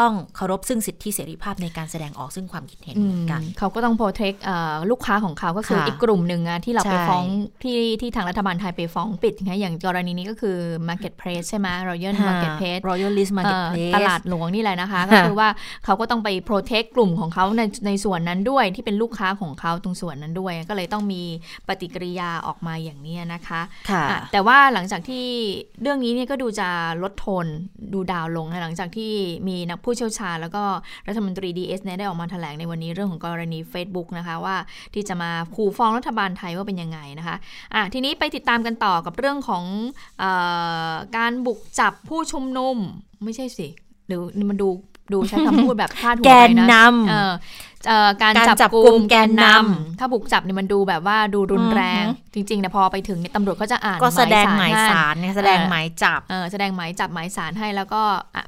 [0.00, 4.32] ต้องเคารพซึ่งสิทธิเสรีภาพในการแสดงออกซึ่งความคิดเห็นเหมือนกัน เขาก็ต้องโปรเทค
[4.90, 7.24] ลูกค้าของเขาก็คืออีกกลุ่มหนึ่งที่เราไปฟ้อง
[7.62, 10.56] ที่ที่ทางรัฐบาลไทยไปฟ้องปิดนะอย่างกรณีนี้ก็คือ
[10.88, 15.48] Marketplace ใช่ไหม Royal Marketplace Royalist Marketplace ตลาดหลวงนี่แหละนะคะ ก็คือว่า
[15.84, 21.22] เขาก็ต้องไป protect กลุ่มของเขาในในส่วนนั้นด้วยที่เป็นลูกค้าของเขาตรงส่วนนั้นด้วย ก็เลยต้องมี
[21.68, 25.24] ปฏิกิริยาออกมาอย่างนี้นะคะะแต่ว่าหลังจากที่
[25.82, 26.68] เรื่องนี้เนี่ยก็ดูจะ
[27.02, 27.46] ลดโทน
[27.92, 29.12] ดู down ลงนะหลังจากที่
[29.48, 30.64] มีนักผู้เชี่ยวชาญ แล้วก็
[31.08, 34.56] รัฐมนตรีดีอีเอสเนี่ยได้ออกมาแถลงในวันนี้เรื่องของกรณี Facebook นะคะว่า
[34.94, 37.36] ที่จะมาขู่ฟ้องรัฐบาลไทยว่าเป็นยังไงนะคะ
[37.74, 39.64] อะทีนี้ไปติดตามกันต่อกับเรื่องของ
[40.22, 40.24] อ
[41.16, 42.76] การบุกจับผู้ชุมนุม
[43.24, 43.68] ไม่ใช่สิ
[44.06, 44.20] หรือ
[44.50, 44.68] มันดู
[45.12, 56.20] ดูใช้คำพูดแบบพาดหัวไปนะแกนนำการจับกลุ่มแกนนำถ้าบุกจับเนี่ยมันดูแบบว่าดูรุนแรง จริงๆเนี่ยพอไปถึงเนี่ยตำรวจก็จะอ่านก็แสดงหมายสารเนี่ยแสดงหมายจับ
[56.52, 58.02] แสดงหมายจับหมายสารให้แล้วก็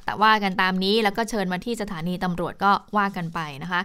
[0.04, 3.80] แต่ว่ากันตามนี้แล้วก็เชิญมาที่สถานีตำรวจก็ว่ากันไปนะคะ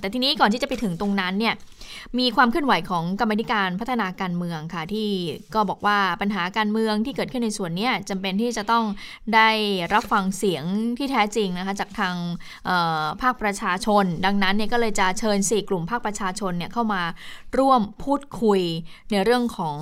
[0.00, 1.54] แต่ทีนี้ก่อนที่จะไปถึงตรงนั้นเนี่ย
[2.18, 5.08] มีความเคลื่อนไหวของกรรมธิการพัฒนาการเมืองค่ะ ที่
[5.54, 8.84] ก็บอกว่าปัญหาการเมืองที่เกิดขึ้นในส่วนนี้จำเป็นที่จะต้อง
[9.34, 9.50] ได้
[9.94, 10.64] รับฟังเสียง
[10.98, 12.14] ที่แท้จริงนะคะจากทาง
[13.22, 17.02] ภาคประชาชน ดังนั้นเนี่ยก็เลยจะเชิญ 4 กลุ่มภาคประชาชนเนี่ยเข้ามา
[17.58, 18.60] ร่วมพูดคุย
[19.10, 19.78] ในเรื่องของ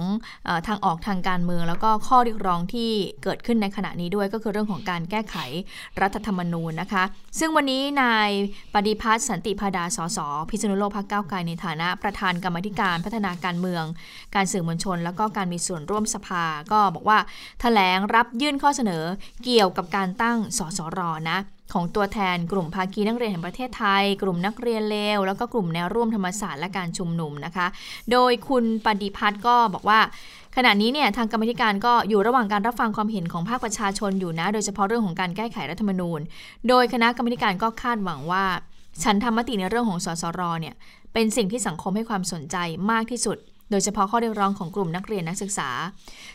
[0.49, 2.91] อทางออกทางการเมือง แล้วก็ข้อเรียกร้องที่
[3.23, 5.37] เกิดขึ้นในขณะนี้ด้วยก็คือเรื่องของการแก้ไข
[6.01, 7.05] รัฐธรรมนูญนะคะ
[7.39, 8.31] ซึ่งวันนี้นาย
[8.75, 10.19] ปฏิพัฒน์สันติพาดาสส
[10.51, 13.85] พิษณุโลกพักเก้าไกลในฐานะประธานกรรมธิการพัฒนาการเมือง
[14.35, 17.31] การสื่อมวลชน แล้วก็การมีส่วนร่วมสภา ก็บอกว่าถ
[17.61, 19.05] แถลงรับยื่นข้อเสนอ
[19.45, 21.39] เกี่ยวกับการตั้งสสรนะ
[21.75, 27.67] ของตัวแทนกลุ่มภาคีนักเรียนแห่งประเทศไทย กลุ่มนักเรียนเลว แล้วก็กลุ่มแนวร่วมธรรมศาสตร์และการชุมนุมนะคะ
[28.13, 30.01] โดยคุณปฏิพัฒน์ก็บอกว่า
[30.57, 36.21] ขณะนี้เนี่ยทางกรรมธิการก็อยู่ระหว่างการรับฟังความเห็นของภาคประชาชนอยู่นะ โดยเฉพาะเรื่องของการแก้ไขรัฐธรรมนูญ
[36.69, 38.45] โดยคณะกรรมธิการก็คาดหวังว่า
[39.03, 40.75] ฉันทำมติในเรื่องของสสรเนี่ย
[41.15, 42.57] เป็นสิ่งที่สังคมให้ความสนใจ
[42.91, 43.39] มากที่สุด
[43.71, 45.71] โดยเฉพาะข้อเรียกร้องของกลุ่มนักเรียนนักศึกษา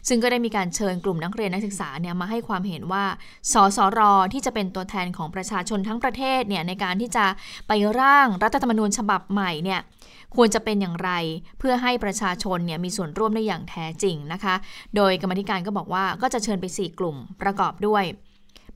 [0.08, 3.06] ซึ่งก็ได้มีการเชิญกลุ่มนักเรียนนักศึกษาเนี่ยมาให้ความเห็นว่า
[3.54, 4.00] สสร
[4.34, 7.26] ที่จะเป็นตัวแทนของประชาชนทั้งประเทศเนี่ยในการที่จะ
[7.68, 9.80] ไปร่างรัฐธรรมนูญฉบับใหม่เนี่ย
[10.36, 11.12] ควรจะเป็นอย่างไร
[11.60, 14.56] เพื่อให้ประชาชนเนี่ยมีส่วนร่วมได้อย่างแท้จริงนะคะ
[14.96, 18.04] โดยกรรมธิการก็บอกว่าก็จะเชิญไป 4 กลุ่มประกอบด้วย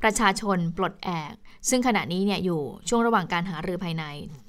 [0.01, 1.33] ประชาชนปลดแอก
[1.69, 4.03] ซึ่งขณะนี้เนี่ยอยู่ช่วงระหว่างการหารือภายใน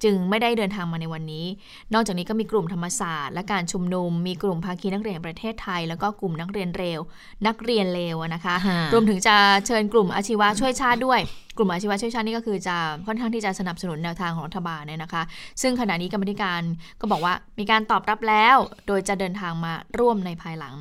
[0.05, 1.47] จึงไม่ได้เดินทางมาในวันนี้
[1.95, 7.01] นอกจากนี้ก็มีกลุ่มธรรมศาสตร์ และการชุมนุม มีกลุ่มภาคีนักเรียนแห่งประเทศไทย แล้วก็กลุ่มนักเรียนเร็ว
[7.47, 9.37] นักเรียนเลวอะนะคะฮะรวมถึงจะ
[9.67, 11.21] เชิญกลุ่มอาชีวะช่วยชาติด้วย
[11.59, 15.23] กลุ่มอาชีวะช่วยชาตินี่ก็คือจะค่อนข้างที่จะสนับสนุนแนวทางของรัฐบาลเนี่ยนะคะ
[15.63, 16.61] ซึ่งขณะนี้กรรมธิการ
[17.01, 18.57] ก็บอกว่ามีการตอบรับแล้ว
[18.87, 20.75] โดยจะเดินทางมาร่วมในภายหลัง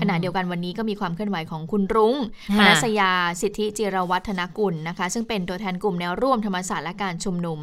[0.00, 2.14] ขณะเดียวกันวันนี้ก็มีความเคลื่อนไหวของคุณรุง้ง
[2.50, 7.58] ค่ะมนัสยา สิทธิจิรวัฒนกุลนะคะ ซึ่งเป็นตัวแทนกลุ่มแนวร่วมธรรมศาสตร์และการชุมนุม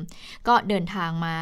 [0.47, 1.36] ก็เดินทางมา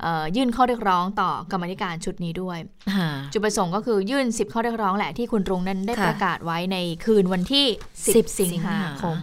[0.00, 2.58] เอ่อยื่นข้อเรียกร้องต่อกรรมธิการชุดนี้ด้วย
[2.96, 9.16] ค่ะจุดประสงค์ก็คือยื่น 10 ข้อเรียกร้องแหละที่คุณรุ้งนั้นได้ค่ะประกาศไว้ในคืนวันที่ 10 10สิงหาคม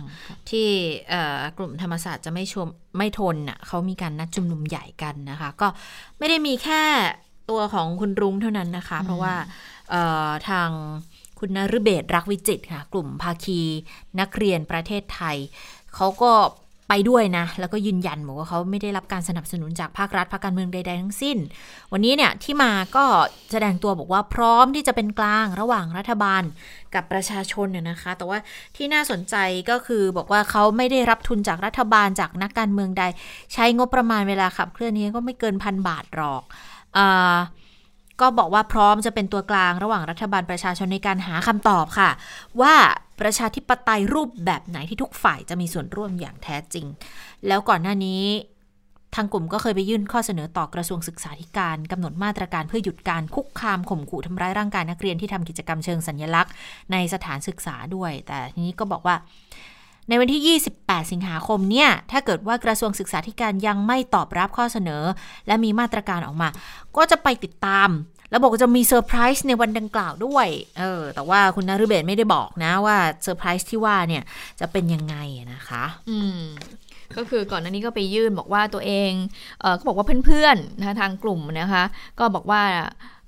[0.50, 0.70] ที่
[1.10, 2.68] เอ่อกลุ่มธรรมศาสตร์จะไม่ชม
[2.98, 5.68] ไม่ทนน่ะเขามีการนัดชุมนุมใหญ่กันนะคะ ก็
[6.18, 6.84] ไม่ได้มีแค่
[7.50, 9.36] ตัวของคุณรุ้งเท่านั้นนะคะ เพราะว่า
[9.90, 10.70] เอ่อทาง
[11.40, 13.62] คุณนฤเบศรักวิจิตรค่ะ กลุ่มภาคี
[14.20, 15.38] นักเรียนประเทศไทย
[15.96, 16.32] เขาก็
[16.88, 21.38] ไปด้วยนะ แล้วก็ยืนยันบอกว่าเขาไม่ได้รับการสนับสนุนจากภาครัฐภาคการเมืองใด ๆ ทั้งสิ้น
[21.92, 23.06] วันนี้เนี่ยที่มาก็
[23.52, 26.44] แสดงตัวบอกว่าพร้อมที่จะเป็นกลางระหว่างรัฐบาล
[26.94, 28.40] กับประชาชนเนี่ยนะคะ แต่ว่า
[28.76, 29.36] ที่น่าสนใจ
[29.70, 33.04] ก็คือบอกว่าเขาไม่ได้รับทุนจากรัฐบาลจากนักการเมืองใด
[33.54, 36.44] ใช้งบประมาณเวลาขับเคลื่อนนี้ก็ไม่เกินพันบาทหรอก
[36.98, 37.38] อา
[38.22, 42.10] ก็บอกว่าพร้อมจะเป็นตัวกลางระหว่างรัฐบาลประชาชนในการหาคำตอบค่ะ
[42.62, 42.74] ว่า
[43.22, 46.86] ประชาธิปไตยรูปแบบไหนที่ทุกฝ่ายจะมีส่วนร่วมอย่างแท้จริง
[47.48, 48.24] แล้วก่อนหน้านี้
[49.16, 56.54] ทางกลุ่มก็เคยไปยื่นข้อเสนอต่อกระทรวงศึกษาธิการกำหนดมาตรการเพื่อหยุดการคุกคามข่มขู่ทำร้ายร่างกายนักเรียนที่ทำกิจกรรมเชิงสัญลักษณ์
[56.92, 59.16] ในสถานศึกษาด้วย แต่ทีนี้ก็บอกว่า
[60.10, 65.04] ในวันที่ 28 สิงหาคมเนี่ย ถ้าเกิดว่ากระทรวงศึกษาธิการยังไม่ตอบรับข้อเสนอ
[65.48, 66.50] และมีมาตรการออกมา
[66.98, 67.90] ก็จะไปติดตาม
[68.30, 70.48] แล้วบอกว่าจะมีเซอร์ไพรส์ในวันดังกล่าวด้วย
[70.80, 74.24] เออ แต่ว่าคุณนฤเบศไม่ได้บอกนะว่าเซอร์ไพรส์ที่ว่าเนี่ย
[74.60, 75.16] จะเป็นยังไง
[75.54, 76.42] นะคะ อืม
[77.18, 79.12] ก็คือก่อนหน้านี้ก็ไปยื่นบอกว่าตัวเอง
[79.62, 81.84] เออก็บอกว่าเพื่อนๆนะคะทางกลุ่มนะคะ
[82.20, 82.62] ก็บอกว่า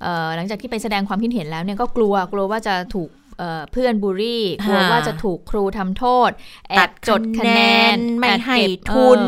[0.01, 3.09] เอ่อหลังจากที่ไปแสดงความคิดเห็นแล้วเนี่ยก็กลัวกลัวว่าจะถูก
[3.39, 6.29] เอ่อเพื่อนบูลลี่กลัวค่ะว่าจะถูกครูทำโทษ
[6.69, 7.61] แอตับดจดคะแน
[7.95, 9.25] น ไม่แอบให้เก็บทุนเอ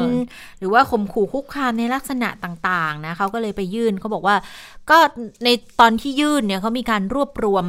[0.55, 4.36] อหรือว่าข่มขู่คุกคามในลักษณะต่างๆนะเขาก็เลยไปยื่นเขาบอกว่า
[4.89, 4.97] ก็
[5.43, 5.49] ใน
[5.80, 7.66] ตอนที่ยื่นเนี่ยเขามีการรวบรวม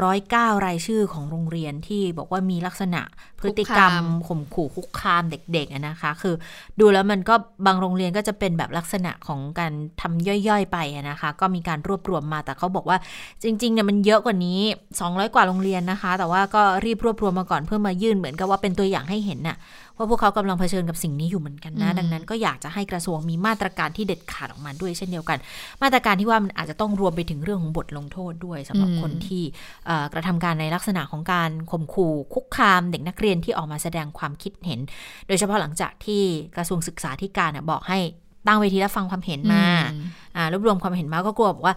[0.00, 3.02] 109 รายชื่อของโรงเรียนที่บอกว่ามีลักษณะ
[3.42, 3.92] พฤติกรรม
[4.28, 6.34] ข่มขู่คุกคามเด็กๆอะนะคะ คือ
[6.80, 7.34] ดูแล้วมันก็
[7.66, 12.98] บางโรงเรียนก็จะเป็นแบบลักษณะของการทำย่อยๆไปอะนะคะ ก็มีการรวบรวมมาแต่เขาบอกว่า
[13.42, 14.60] จริงๆเนี่ยมันเยอะกว่านี้
[15.00, 19.56] 200 กว่าโรงเรียนนะคะ แต่ว่าก็รีบรวบรวมมาก่อนเพื่อมายื่นเหมือนกับว่าเป็นตัวอย่างให้เห็นน่ะ
[20.02, 25.38] ว่าพวกเขากำลังเผชิญกับสิ่งนี้อยู่เหมือนกันนะอืมดังนั้นก็อยากจะให้กระทรวงมีมาตรการที่เด็ดขาดออกมาด้วยเช่นเดียวกัน
[25.82, 29.42] มาตรการที่ว่ามันอาจจะต้องรวมไปถึงเรื่องของบทลงโทษด้วยสำหรับอืมคนที่
[29.86, 34.80] เอ่อกระทำการในลักษณะของการข่มขู่คุกคามเด็กนักเรียนที่ออกมาแสดงความคิดเห็น
[35.26, 36.22] โดยเฉพาะหลังจากที่
[36.56, 37.98] กระทรวงศึกษาธิการน่ะบอกให้
[38.46, 40.04] ตั้งเวทีรับฟังความเห็นมาอืม
[40.36, 41.76] อ่ารวบรวมความเห็นมาก็กลัวบอกว่า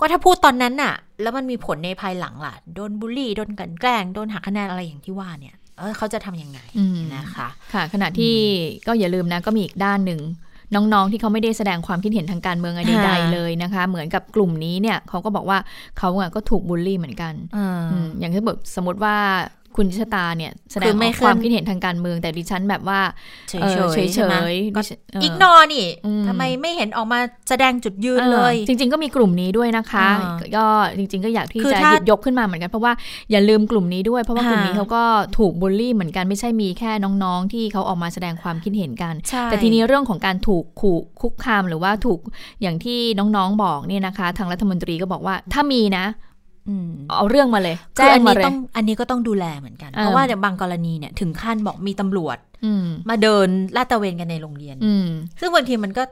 [0.00, 8.34] ก็ถ้าพูดตอนนั้นน่ะ แล้วมันมีผลในภายหลังล่ะ โดนบูลลี่ โดนกลันแกล้ง โดนหักคะแนนอะไรอย่างที่ว่าเนี่ย เออเขาจะทำยังไงอืมนะคะค่ะ ขณะที่
[8.86, 10.20] ก็อย่าลืมนะก็มีอีกด้านหนึ่ง
[10.74, 15.58] น้อง ๆ ที่เขาไม่ได้แสดงความคิดเห็นทางการเมืองอะไรใดค่ะๆเลยนะคะ เหมือนกับกลุ่มนี้เนี่ยเขาก็บอกว่า
[15.98, 19.16] เขาอะก็ถูกบูลลี่เหมือนกันอ่าอืมอย่างที่แบบสมมติว่า
[19.76, 23.00] คุณชะตาเนี่ยแสดคืงอไม่ออกเคลื่คอนวามคิดเห็นทางการเมืองแต่ดิฉันแบบว่า
[23.48, 27.18] เฉยเออๆเฉยๆใช่ไหมดิก็ฉันเอออีกนอนี่อืมทำไมไม่เห็นออกมา
[27.48, 30.66] แสดงจุดยืนเลยออจริง ๆ ก็มีกลุ่มนี้ด้วยนะคะอ่าก็
[30.98, 32.92] จริง ๆ ก็อยากที่คือจะถ้าหยิบยกขึ้นมาเหมือนกันเพราะว่า
[33.30, 35.02] อย่าลืมกลุ่มนี้ด้วย เพราะว่ากลุ่มนี้ค่ะเขาก็
[35.38, 42.18] ถูกบูลลี่เหมือนกันไม่ใช่มีแค่น้องๆ ที่เขาออกมาแสดงความคิดเห็นกันใช่แต่ทีนี้เรื่องของการถูกขู่คุกคามหรือว่าถูก
[42.62, 46.25] อย่างที่น้องๆบอกเนี่ยนะคะ ทางรัฐมนตรีก็บอกว่าถ้ามีนะอืม
[47.16, 55.06] เอาเรื่องมาเลยคือแจ้อังนมานี้เลยต้องอันนี้ก็ต้องดูแลเหมือนกันเออเพราะว่าบางกรณีเนี่ยถึงขั้นบอกมีตำรวจอืมมาเดินลาดตระเวนกันในโรงเรียนอืม
[55.40, 56.02] ซึ่งบางทีมันก็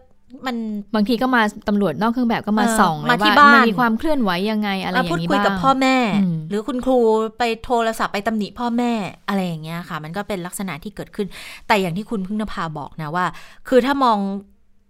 [0.46, 0.56] มัน
[0.94, 6.98] บางทีก็มาตำรวจนอกเครื่องแบบก็มาเออส่องมาเลยที่ว่าบ้านมันมีความเคลื่อนไหวยังไงอะไรอมาพูย่าดงนี้คุยบ้างกับพ่อแม่อืมหรือคุณครู
[7.38, 8.92] ไปโทรศัพท์ไปตำหนิพ่อแม่
[9.28, 11.26] อะไรอย่างเงี้ยค่ะ มันก็เป็นลักษณะที่เกิดขึ้น
[11.66, 13.26] แต่อย่างที่คุณพึ่งนภาบอกนะว่า
[13.68, 14.18] คือถ้ามอง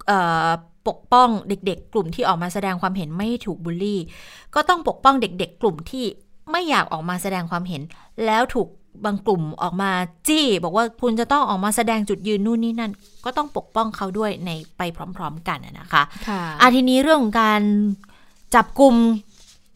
[0.07, 0.49] เอ่อ
[0.89, 4.01] ปกป้องเด็กๆ กลุ่มที่ออกมาแสดงความเห็นไม่ให้ถูกบูลลี่
[4.55, 6.05] ก็ต้องปกป้องเด็ก ๆ กลุ่มที่
[6.51, 7.83] ไม่อยากออกมาแสดงความเห็น
[8.27, 8.69] แล้วถูก
[9.05, 9.91] บางกลุ่มออกมา
[10.29, 12.93] จี้ บอกว่าคุณจะต้องออกมาแสดงจุดยืนนู่นนี่นั่น
[13.25, 14.83] ก็ต้องปกป้องเขาด้วยในไป
[15.17, 17.63] พร้อม ๆ กันอะนะคะค่ะอาทีนี้เรื่องของการ
[18.55, 18.95] จับกลุ่ม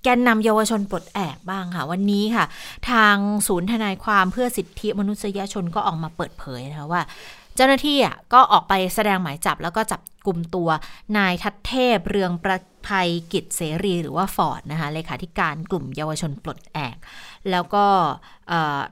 [0.02, 2.44] แกกนนำเยาวชนปลดแอกบ้างค่ะ วันนี้ค่ะ
[2.90, 7.02] ทางศูนย์ทนายความเพื่อสิทธิมนุษยชนก็ออกมาเปิดเผยนะคะว่า
[7.58, 10.68] เจ้าหน้าที่อะก็ออกไปแสดงหมายจับแล้วก็จับกลุ่มตัว
[11.16, 16.96] นายทัตเทพเรืองประภัยกิจเสรีหรือว่าฟอร์ดนะคะเลขาธิการกลุ่มเยาวชนปลดแอก
[17.50, 17.86] แล้วก็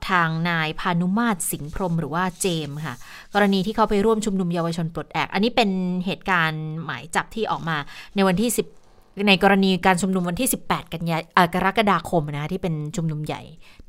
[0.08, 2.94] ทางนายพานุมาตรสิงห์พรมหรือว่าเจมค่ะ
[3.34, 5.70] กรณีที่เขาไปร่วมชุมนุมเยาวชนปลดแอก อันนี้เป็น
[6.06, 7.76] เหตุการณ์หมายจับที่ออกมา
[8.14, 8.85] ในวันที่10
[9.28, 11.18] ในกรณีการชุมนุมวันที่ 18 กันยา
[11.54, 13.42] กรกฎาคมนะคะที่เป็นชุมนุมใหญ่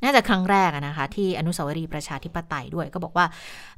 [0.04, 3.26] น่าจะครั้งแรกนะคะที่อนุสาวรีย์ประชาธิปไตยด้วยก็บอกว่า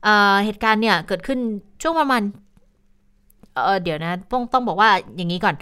[0.04, 1.40] เเหตุการณ์เนี่ยเกิดขึ้น
[1.82, 2.22] ช่วงประมาณ
[3.54, 5.56] เเดี๋ยวนะต้องต้องบอกว่าอย่างนี้ก่อน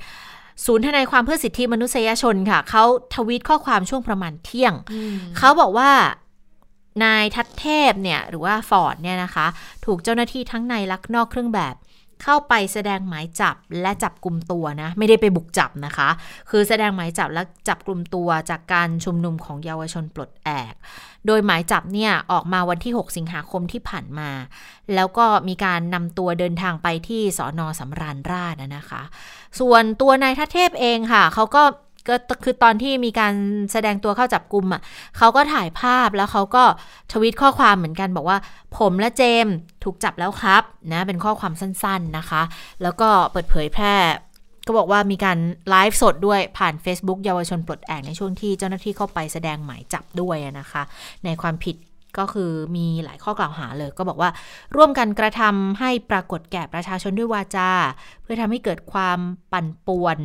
[0.65, 2.83] ศูนย์ทนายความเพื่อสิทธิมนุษยชนค่ะ เขา
[3.13, 4.73] ทวีตข้อความช่วงประมาณเที่ยง
[5.37, 5.89] เขาบอกว่า
[7.03, 9.47] นายทัตเทพเนี่ยหรือว่าฟอร์ดเนี่ยนะคะ
[9.85, 11.75] ถูกเจ้าหน้าที่ทั้งในลักนอกเครื่องแบบ
[12.23, 16.09] เข้าไปแสดงหมายจับและจับกลุ่มตัวนะ ไม่ได้ไปบุกจับนะคะ
[16.49, 20.73] คือแสดงหมายจับและจับกลุ่มตัวจากการชุมนุมของเยาวชนปลดแอก
[21.25, 24.29] โดยหมายจับเนี่ยออกมาวันที่ 6 สิงหาคมที่ผ่านมา
[24.95, 29.01] แล้วก็มีการนำตัวเดินทางไปที่สอนอสำราญราชนะคะ
[29.59, 31.63] ส่วนตัวนายทัเทพเองค่ะ เขาก็
[32.09, 33.33] ก็คือตอนที่มีการ
[33.71, 34.81] แสดงตัวเข้าจับกลุ่มอะ
[35.17, 36.63] เขาก็ถ่ายภาพแล้วเขาก็
[37.11, 38.37] ทวิตข้อความเหมือนกันบอกว่า
[38.77, 39.47] ผมและเจม
[39.83, 42.41] ถูกจับแล้วครับนะเป็นข้อความสั้นๆนะคะ
[42.83, 43.95] แล้วก็เปิดเผยแพร่
[44.67, 45.37] ก็บอกว่ามีการ
[45.69, 50.81] ไลฟ์สดด้วยผ่าน Facebook เยาวชนปลดแอกในช่วงที่เจ้าหน้าที่เข้าไปแสดงหมายจับด้วยนะคะ
[51.25, 51.75] ในความผิด
[52.17, 54.29] ก็คือมีหลายข้อกล่าวหาเลย ก็บอกว่า
[54.75, 57.69] ร่วมกันกระทำให้ปรากฏแก่ประชาชนด้วยวาจา
[58.21, 59.19] เพื่อทำให้เกิดความ
[59.53, 60.17] ปั่นป่วน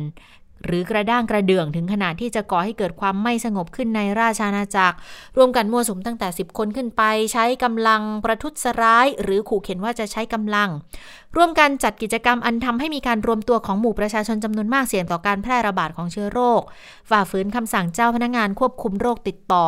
[0.65, 4.95] หรือกระด้างกระเดื่องถึงขนาดที่จะก่อให้เกิดความไม่สงบขึ้นในราชอาณาจักร
[5.37, 7.01] รวมกันมั่วสุมตั้งแต่ 10 คนขึ้นไป
[7.33, 10.69] ใช้กำลังประทุษร้าย หรือขู่เข็นว่าจะใช้กำลัง
[11.37, 16.61] ร่วมกันจัดกิจกรรมอันทำให้มีการรวมตัวของหมู่ประชาชนจำนวนมากเสี่ยงต่อการแพร่ระบาดของเชื้อโรค
[17.09, 19.65] ฝ่าฝืนคำสั่งเจ้าพนักงานควบคุมโรคติดต่อ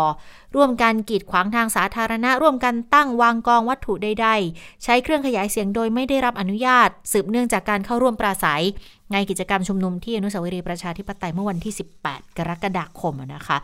[0.55, 8.63] ร่วมกันกีดขวางทางสาธารณะ ร่วมกันตั้งวางกองวัตถุใดๆ ใช้เครื่องขยายเสียงโดยไม่ได้รับอนุญาต สืบเนื่องจากการเข้าร่วมปราศัย
[9.13, 11.73] ในกิจกรรมชุมนุมที่อนุสาวรีย์ประชาธิปไตยเมื่อวันที่
[12.05, 13.57] 18 กรกฎาคมนะคะ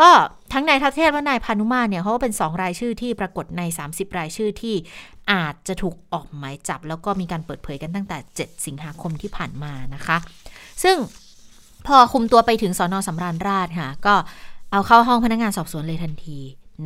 [0.00, 0.08] ก็
[0.52, 4.74] ทั้งนายทัเทศและนายพานุมาเนี่ยเขาก็เป็น 2 รายชื่อที่ปรากฏใน 30 รายชื่อที่
[5.32, 10.16] อาจจะถูกออกหมายจับ แล้วก็มีการเปิดเผยกันตั้งแต่ 7 สิงหาคมที่ผ่านมานะคะ
[10.82, 10.96] ซึ่ง
[11.86, 14.14] พอคุมตัวไปถึงสอนอสำราญราชค่ะก็
[14.72, 16.38] เอาเข้าห้องพนักงานสอบสวนเลยทันที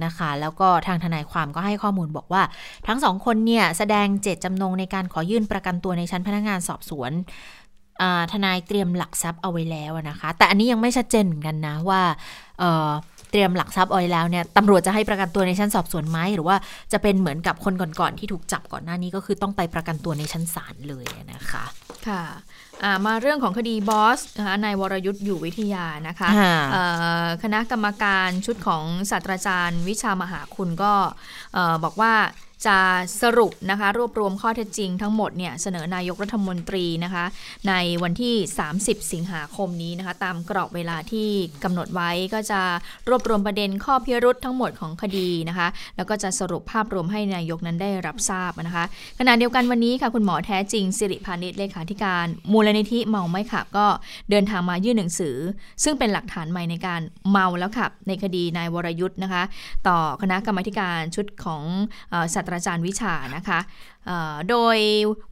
[0.04, 2.42] นะคะ แล้วก็ทางทนายความก็ให้ข้อมูลบอกว่า
[2.86, 7.12] ทั้งสองคนเนี่ยแสดงเจตจำนงในการขอยื่นประกันตัวในชั้นพนักงานสอบสวน
[8.32, 12.02] ทนายเตรียมหลักทรัพย์เอาไว้แล้วนะคะ แต่อันนี้ยังไม่ชัดเจนเหมือนกันนะว่า
[13.30, 16.56] เตรียมหลักทรัพย์เอาไว้แล้วเนี่ยตำรวจจะให้ประกันตัวในชั้นสอบสวนไหมหรือว่า
[16.92, 21.64] จะเป็นเหมือนกับคนก่อนๆที่ถูกจับก่อนหน้านี้ก็คือต้องไปประกันตัวในชั้นศาลเลยนะคะ
[22.08, 22.22] ค่ะ
[23.06, 26.28] มาเรื่องของคดีบอสนะคะนายวรยุทธ์อยู่วิทยานะคะ
[27.42, 30.92] คณะกรรมการชุดของศาสตราจารย์วิชามหาคุณก็
[31.84, 32.12] บอกว่า
[32.66, 32.78] จะ
[33.22, 37.24] สรุปนะคะรวบรวมข้อเท็จจริงทั้งหมดเนี่ยเสนอนายกรัฐมนตรีนะคะ
[37.68, 38.34] ในวันที่
[38.72, 41.28] 30 สิงหาคมนี้นะคะ ตามกรอบเวลาที่
[41.64, 42.60] กำหนดไว้ก็จะ
[43.08, 48.84] รวบรวมประเด็นข้อพิรุษทั้งหมดของคดีนะคะ แล้วก็จะสรุปภาพรวมให้นายกนั้นได้รับทราบนะคะ
[49.18, 53.86] ขณะเดียวกันวันนี้ค่ะคุณหมอแท้จริงสิริพานิชเลขาธิการ มูลนิธิเมาไม่ขับ ก็
[54.30, 55.36] เดินทางมายื่นหนังสือ
[55.84, 57.00] ซึ่งเป็นหลักฐานใหม่ในการ
[57.30, 59.42] เมาแล้วขับ ในคดีนายวรยุทธ์นะคะ
[59.88, 61.62] ต่อคณะกรรมการชุดของ
[62.34, 63.60] สัตราจารย์วิชานะคะ
[64.50, 64.78] โดย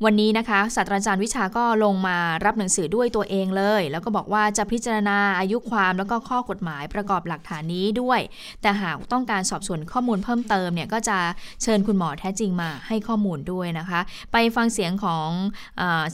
[0.05, 8.21] วันนี้นะคะศาสตราจารย์วิชาก็ลงมารับหนังสือด้วยตัวเองเลย แล้วก็บอกว่าจะพิจารณาอายุความแล้วก็ข้อกฎหมายประกอบหลักฐานนี้ด้วย
[8.63, 11.19] แต่หากต้องการสอบสวนข้อมูลเพิ่มเติมเนี่ยก็จะ
[11.63, 14.01] เชิญคุณหมอแท้จริงมาให้ข้อมูลด้วยนะคะ
[14.33, 15.29] ไปฟังเสียงของ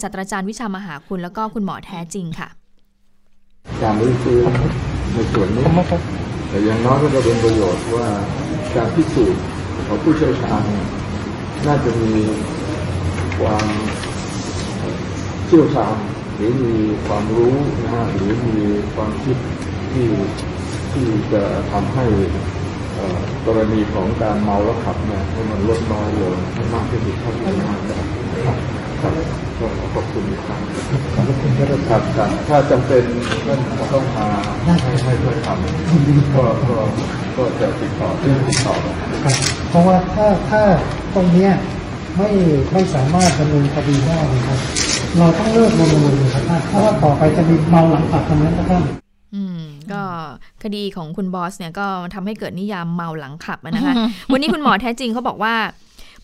[0.00, 2.48] ศาสตราจารย์วิชามหาคุณ แล้วก็คุณหมอแท้จริงค่ะ
[3.82, 4.50] การรื้อฟื้น
[5.12, 5.64] ในส่วนนี้
[6.48, 8.06] แต่อย่างน้อยก็จะเป็นประโยชน์ว่า
[8.76, 9.42] การพิสูจน์
[9.90, 10.62] ของผู้เชี่ยวชาญ
[11.66, 12.12] น่าจะมี
[13.38, 13.66] ความ
[15.46, 15.96] เชี่ยวชาญ
[16.34, 16.74] หรือมี
[17.06, 18.58] ความรู้นะฮะหรือมี
[18.94, 19.36] ความคิด
[19.92, 20.08] ที่
[20.92, 22.06] ที่จะทำให้
[23.46, 30.60] กรณีของการเมาแล้วขับเนี่ยให้มันลดน้อยลงให้มากที่สุดเท่าที่จะทำได้ ขอบคุณครับ
[31.14, 33.02] ขอบคุณครับครับถ้าจำเป็น
[33.78, 34.26] ก็ต้องมา
[34.64, 36.76] ให้ให้ช่วยทำก็ก็
[37.36, 38.74] ก็จะติดต่อเรื่องติดต่อ
[39.70, 40.62] เพราะว่าถ้าถ้า
[41.14, 41.52] ตรงเนี้ย
[42.16, 42.30] ไม่
[42.72, 44.58] ไม่สามารถดำเนินคดีได้นะครับ
[45.18, 48.82] เราต้องเลิกดำเนินเลยครับเพราะว่าต่อไปจะมีเมาหลังตัดตรงนั้นนะครับ
[49.34, 49.60] อืม
[49.92, 50.02] ก็
[50.62, 53.94] คดีของคุณบอสเนี่ยก็ทำให้เกิดนิยามเมาหลังขับนะคะ
[54.32, 55.54] วันนี้คุณหมอแท้จริงเขาบอกว่า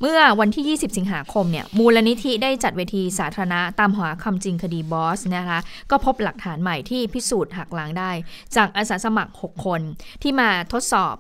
[0.01, 5.59] เมื่อวันที่ 20 สิงหาคมเนี่ยมูลนิธิได้จัดเวทีสาธารณะตามหาคำจริงคดีบอสนะคะ
[5.91, 8.11] ก็พบหลักฐานใหม่ที่พิสูจน์หักล้างได้
[8.57, 9.81] จากอาสาสมัคร 6 คน
[10.23, 11.15] ที่มาทดสอบ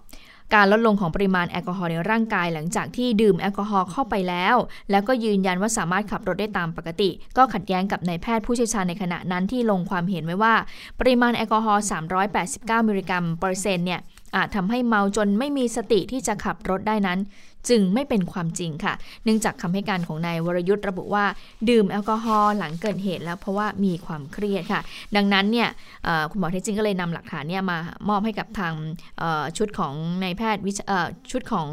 [0.54, 4.56] การลดลงของปริมาณแอลกอฮอล์ในร่างกายหลังจากที่ดื่มแอลกอฮอล์เข้าไปแล้ว
[4.90, 10.54] แล้วก็ยืนยันว่าสามารถขับรถได้ตามปกติ ก็ขัดแย้งกับนายแพทย์ผู้เชี่ยวชาญในขณะนั้นที่ลงความเห็นไว้ว่า
[11.00, 11.84] ปริมาณแอลกอฮอล์
[12.36, 14.00] 389 มิลลิกรัมเปอร์เซ็นต์เนี่ย
[14.36, 17.18] อาจทำให้เมาจนไม่มีสติที่จะขับรถได้นั้น
[17.68, 18.94] จึงไม่เป็นความจริงค่ะ
[19.24, 21.24] เนื่องจากคำให้การของนายวรยุทธ์ระบุว่า
[21.68, 24.80] ดื่มแอลกอฮอล์หลังเกิดเหตุแล้วเพราะว่ามีความเครียดค่ะ
[25.16, 25.68] ดังนั้นเนี่ย
[26.30, 28.72] คุณหมอเทจริงก็เลยนำหลักฐานเนี่ยมามอบให้กับทาง
[29.56, 30.62] ชุดของนายแพทย์
[31.30, 31.68] ชุดของ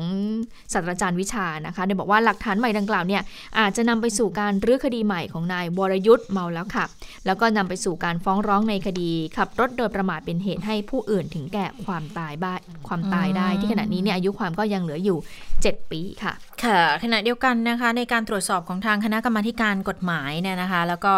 [0.74, 3.22] ศาสตราจารย์วิชานะคะโดยบอกว่าหลักฐานใหม่ดังกล่าวเนี่ย
[3.60, 6.90] อาจจะนำไปสู่การรื้อคดีใหม่ของนายวรยุทธ์เมาแล้วขับ
[7.26, 12.54] แล้วก็นำไปสู่การฟ้องร้องในคดีขับรถโดยประมาทเป็นเหตุให้ผู้อื่นถึงแก่ความตายบ้า
[12.88, 15.18] ความตายได้ที่ขณะนี้เนี่ยอายุความก็ยังเหลืออยู่
[15.62, 21.14] 7ปีค่ะ ค่ะ ขณะเดียวกันนะคะ ในการตรวจสอบของทางคณะกรรมาธิการกฎหมายเนี่ยนะคะ แล้วก็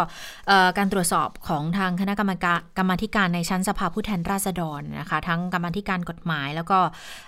[0.48, 6.80] เอ่อการตรวจสอบของทางคณะกรรมการกรรมาธิการในชั้นสภาผู้แทนราษฎรนะคะ ทั้งกรรมาธิการกฎหมาย แล้วก็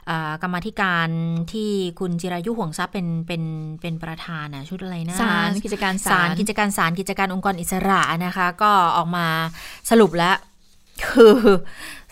[0.08, 1.08] เอ่อกรรมาธิการ
[1.54, 1.70] ที่
[2.00, 3.44] คุณจิรายุห่วงทรัพย์เป็นเป็น
[3.82, 9.28] เป็นประธานนะชุดอะไรนะศาลกิจการศาลศาลกิจการศาลกิจการองค์กรอิสระนะคะ ก็ออกมา
[9.90, 10.38] สรุปแล้ว
[11.08, 11.36] คือ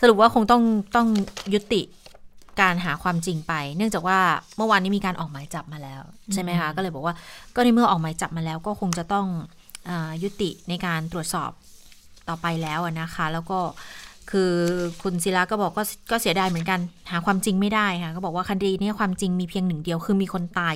[0.00, 0.62] สรุปว่าคงต้อง
[0.96, 1.08] ต้อง
[1.54, 1.82] ยุติ
[2.60, 4.18] การหาความจริงไป เนื่องจากว่า
[4.56, 6.02] เมื่อวานนี้มีการออกหมายจับมาแล้ว
[6.32, 7.14] ใช่ไหมคะ ก็เลยบอกว่า
[7.54, 9.26] ก็ในเมื่อออกหมายจับมาแล้วก็คงจะต้อง
[9.88, 11.50] อายุติในการตรวจสอบ
[12.28, 13.58] ต่อไปแล้วอะนะคะ แล้วก็
[14.32, 14.52] คือ
[15.02, 16.80] คุณศิลาก็บอกก็ก็เสียดายเหมือนกัน
[17.10, 20.74] หาความจริงไม่ได้ค่ะก็บอกว่าคดีนี้ความจริงมีเพียงหนึ่งเดียวคือมีคนตาย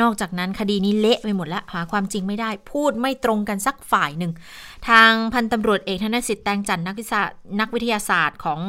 [0.00, 4.32] นอกจากนั้นคดีนี้เละไปหมดแล้วหาความจริงไม่ได้ พูดไม่ตรงกันสักฝ่ายหนึ่ง
[4.88, 7.20] ทางพันตำรวจเอกธนสิทธิ์แตงจันทร์นักวิชา
[7.60, 8.60] นักวิทยาศาสตร์ของ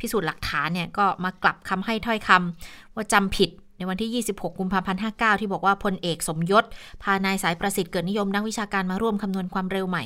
[0.00, 6.64] พิสูจน์หลักฐานเนี่ยก็มากลับคำให้ถ้อยคำว่าจำผิดในวันที่ 26 กุมภาพันธ์ 59 ที่บอกว่าพลเอกสมยศ
[7.02, 10.04] พานายสายประสิทธิ์เกิดนิยมนักวิชาการมาร่วมคำนวณความเร็วใหม่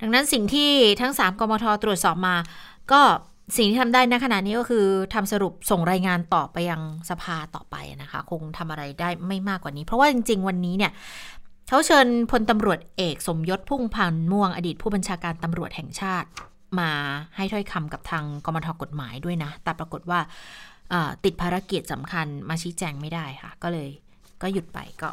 [0.00, 0.70] ดังนั้นสิ่งที่
[1.00, 2.36] ทั้ง 3กมทตรวจสอบมา
[2.92, 3.00] ก็
[3.56, 10.92] สิ่งที่ทำได้ในขณะนี้ก็คือทำสรุปส่งรายงานต่อไปยังสภาต่อไปนะคะ คงทำอะไรได้ไม่มากกว่านี้ เพราะว่าจริง ๆ วันนี้เนี่ย
[11.68, 16.28] เขาเชิญพลตำรวจเอกสมยศพุ่งพันม่วงอดีตผู้บัญชาการตำรวจแห่งชาติ
[16.80, 16.90] มา
[17.36, 20.20] ให้ถ้อยคำกับทางกรมทกฎหมายด้วยนะ แต่ปรากฏว่า
[21.24, 23.88] ติดภารกิจสำคัญมาชี้แจงไม่ได้ค่ะ ก็เลย
[24.42, 25.08] ก็หยุดไปก็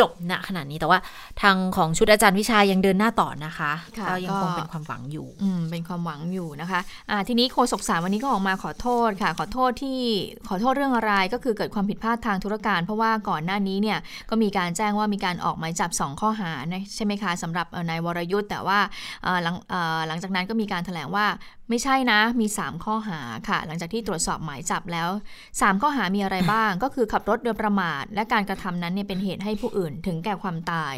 [0.00, 0.98] จบณขณะนี้แต่ว่า
[1.42, 6.80] ทางของชุดอาจารย์วิชายังเดินหน้าต่อนะคะค่ะก็ยังคงก็เป็นความหวังอยู่อืมเป็นความหวังอยู่นะคะ
[7.10, 9.98] อ่าทีนี้โฆษกศาลวันนี้ก็ออกมาขอโทษค่ะ ขอโทษที่
[10.48, 13.98] ขอโทษเรื่องอะไรก็คือเกิดความผิดพลาดทางธุรการ เพราะว่าก่อนหน้านี้เนี่ย
[14.30, 18.78] ก็มีการแจ้งว่ามีการออกหมายจับ 2 ข้อหานะใช่ไหมคะสำหรับเอ่อนายวรยุทธ์แต่ว่า
[19.22, 21.26] เอ่อหลังเอ่อหลังจากนั้นก็มีการแถลงว่า
[21.72, 25.08] ไม่ใช่นะ มี 3 ข้อหาค่ะ หลังจากที่ตรวจสอบหมายจับแล้ว
[25.44, 30.94] 3 ข้อหามีอะไรบ้าง ก็คือขับรถโดยประมาท และการกระทำนั้นเนี่ยเป็นเหตุให้ผู้อื่นถึงแก่ความตาย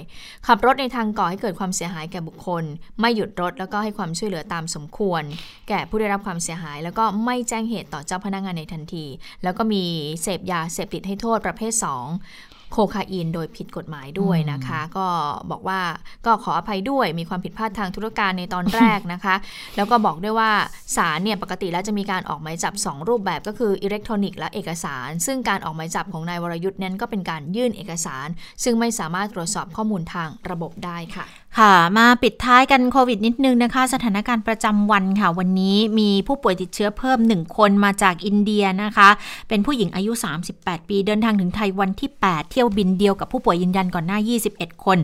[0.47, 2.65] ขับรถในทางก่อให้เกิดความเสียหายแก่บุคคล
[3.01, 5.23] ไม่หยุดรถแล้วก็ให้ความช่วยเหลือตามสมควร
[5.69, 9.07] แก่ผู้ได้รับความเสียหาย แล้วก็ไม่แจ้งเหตุต่อเจ้าพนักงานในทันที
[9.43, 9.85] แล้วก็มี
[10.23, 15.07] เสพยาเสพติดให้โทษประเภท 2 โคคาอีนโดยผิดกฎหมายด้วยนะคะ ก็
[15.51, 15.81] บอกว่า
[16.27, 19.35] ก็ขออภัยด้วยมีความผิดพลาดทางธุรการในตอนแรกนะคะ
[19.77, 20.51] แล้วก็บอกด้วยว่า
[20.97, 28.29] ศาลเนี่ยปกติแล้วจะมีการออกหมายจับ 2 รูปแบบก็คืออิเล็กทรอนิกส์และเอกสาร ซึ่งการออกหมายจับของนายวรยุทธ์นั้นก็เป็นการยื่นเอกสาร
[28.65, 31.27] ซึ่งไม่สามารถตรวจสอบข้อมูลทางระบบได้ค่ะ
[31.59, 39.09] ค่ะมาปิดท้ายกันโควิดนิดนึงนะคะ สถานการณ์ประจำวันค่ะ วันนี้มีผู้ป่วยติดเชื้อเพิ่ม 1 คนมาจากอินเดียนะคะ
[39.49, 40.13] เป็นผู้หญิงอายุ
[40.51, 44.19] 38 ปีเดินทางถึงไทยวันที่ 8 เที่ยวบินเดียวกับผู้ป่วยยืนยันก่อนหน้า
[44.53, 44.99] 21 คน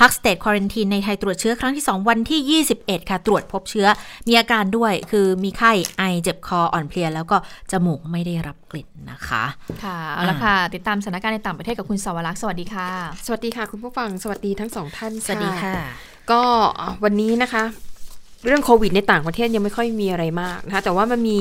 [0.00, 3.86] พักสเตทควอรันทีนในไทยตรวจเชื้อครั้งที่ 2 วันที่ 21 ค่ะ ตรวจพบเชื้อ
[4.28, 7.36] มีอาการด้วยคือมีไข้ไอเจ็บคออ่อนเพลีย แล้วก็
[7.70, 9.44] จมูกไม่ได้รับกลิ่นนะคะ
[9.84, 12.88] ค่ะเอาละค่ะ ติดตามสถานการณ์ในต่างประเทศกับคุณสวรักษ์สวัสดีค่ะ
[13.26, 15.93] สวัสดีค่ะ คุณผู้ฟังสวัสดีทั้งสองท่านสวัสดีค่ะ
[16.30, 16.42] ก็
[16.80, 17.64] อะวันนี้นะคะ
[18.46, 21.40] เรื่องโควิดในต่างประเทศยังไม่ค่อยมีอะไรมากนะคะแต่ว่ามันมี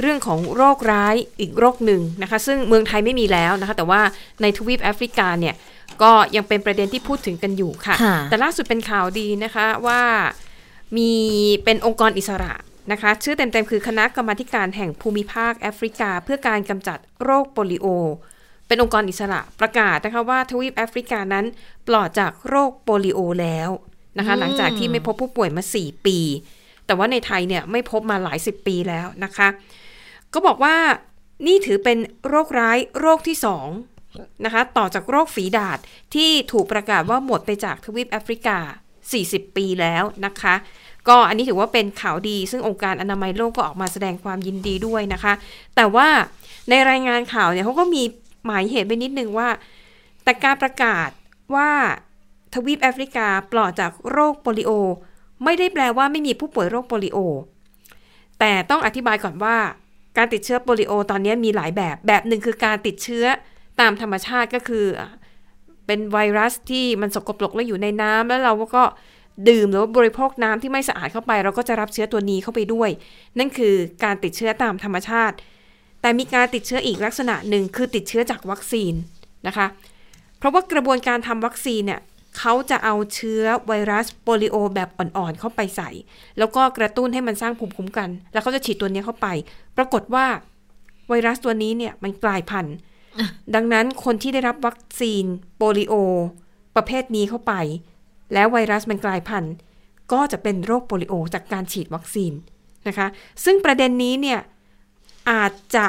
[0.00, 4.00] เรื่องของโรคร้ายอีกโรคหนึ่งนะคะ ซึ่งเมืองไทยไม่มีแล้วนะคะ แต่ว่า
[4.42, 5.54] ในทวีปแอฟริกาเนี่ย
[6.02, 10.02] ก็ยังเป็นประเด็นที่พูดถึงกันอยู่ค่ะค่ะแต่ล่าสุดเป็นข่าวดีนะคะว่า
[10.96, 11.10] มี
[11.64, 12.54] เป็นองค์กรอิสระ
[12.92, 17.86] นะคะ ชื่อเต็มๆคือคณะกรรมาธิการแห่งภูมิภาคแอฟริกา เพื่อการกำจัดโรคโปลิโอ
[18.68, 21.44] เป็นองค์กรอิสระประกาศนะคะว่าทวีปแอฟริกานั้น
[21.88, 23.70] ปลอดจากโรคโปลิโอแล้ว
[24.18, 26.18] นะคะอืมหลังจากที่ไม่พบผู้ป่วยมา 4 ปี
[26.86, 29.48] แต่ว่าในไทยเนี่ยไม่พบมาหลายสิบปีแล้วนะคะ
[30.32, 30.76] ก็บอกว่า
[31.46, 31.98] นี่ถือเป็น
[32.28, 33.68] โรคร้ายโรคที่สอง
[34.44, 35.78] นะคะ ต่อจากโรคฝีดาษ
[36.14, 38.58] ที่ถูกประกาศว่าหมดไปจากทวีปแอฟริกา
[39.08, 40.54] 40 ปีแล้วนะคะ
[41.08, 45.32] ก็อันนี้ถือว่าเป็นข่าวดี ซึ่งองค์การอนามัยโลกก็ออกมาแสดงความยินดีด้วยนะคะ
[45.76, 46.08] แต่ว่า
[46.70, 48.02] ในรายงานข่าวเนี่ยเขาก็มี
[48.46, 51.08] หมายเหตุไปนิดนึงว่าจแต่การประกาศ
[51.54, 51.70] ว่า
[52.54, 54.70] ทวีปแอฟริกาปลอดจากโรคโปลิโอ
[55.44, 57.18] ไม่ได้แปลว่าไม่มีผู้ป่วยโรคโปลิโอ
[58.40, 59.56] แต่ต้องอธิบายก่อนว่า
[60.16, 63.24] การติดเชื้อโปลิโอตอนนี้มีหลายแบบ แบบหนึ่งคือการติดเชื้อ
[63.80, 64.84] ตามธรรมชาติก็คือ
[65.86, 68.84] เป็นไวรัสที่มันสกปรกแล้วอยู่ในน้ำแล้วเราก็
[69.48, 72.90] ดื่มหรือว่าบริโภคน้ำที่ไม่สะอาดเข้าไป เราก็จะรับเชื้อตัวนี้เข้าไปด้วย
[73.38, 73.74] นั่นคือ
[74.04, 75.36] การติดเชื้อตามธรรมชาติ
[76.00, 78.92] แต่มีการติดเชื้ออีกลักษณะหนึ่งคือติดเชื้อจากวัคซีน
[79.46, 79.66] นะคะ
[80.38, 82.00] เพราะว่ากระบวนการทำวัคซีนเนี่ย
[82.38, 85.90] เขาจะเอาเชื้อไวรัสโปลิโอแบบอ่อนๆเข้าไปใส่
[86.38, 89.28] แล้วก็กระตุ้นให้มันสร้างภูมิคุ้มกัน แล้วเขาจะฉีดตัวนี้เข้าไป
[89.76, 90.26] ปรากฏว่า
[91.08, 92.76] ไวรัสตัวนี้เนี่ยมันกลายพันธุ์
[93.54, 95.24] ดังนั้นคนที่ได้รับวัคซีน
[95.56, 95.94] โปลิโอ
[96.76, 97.52] ประเภทนี้เข้าไป
[98.34, 99.54] แล้วไวรัสมันกลายพันธุ์
[100.12, 102.32] ก็จะเป็นโรคโปลิโอจากการฉีดวัคซีน
[102.88, 103.06] นะคะ
[103.44, 104.40] ซึ่งประเด็นนี้เนี่ย
[105.30, 105.86] อาจจะ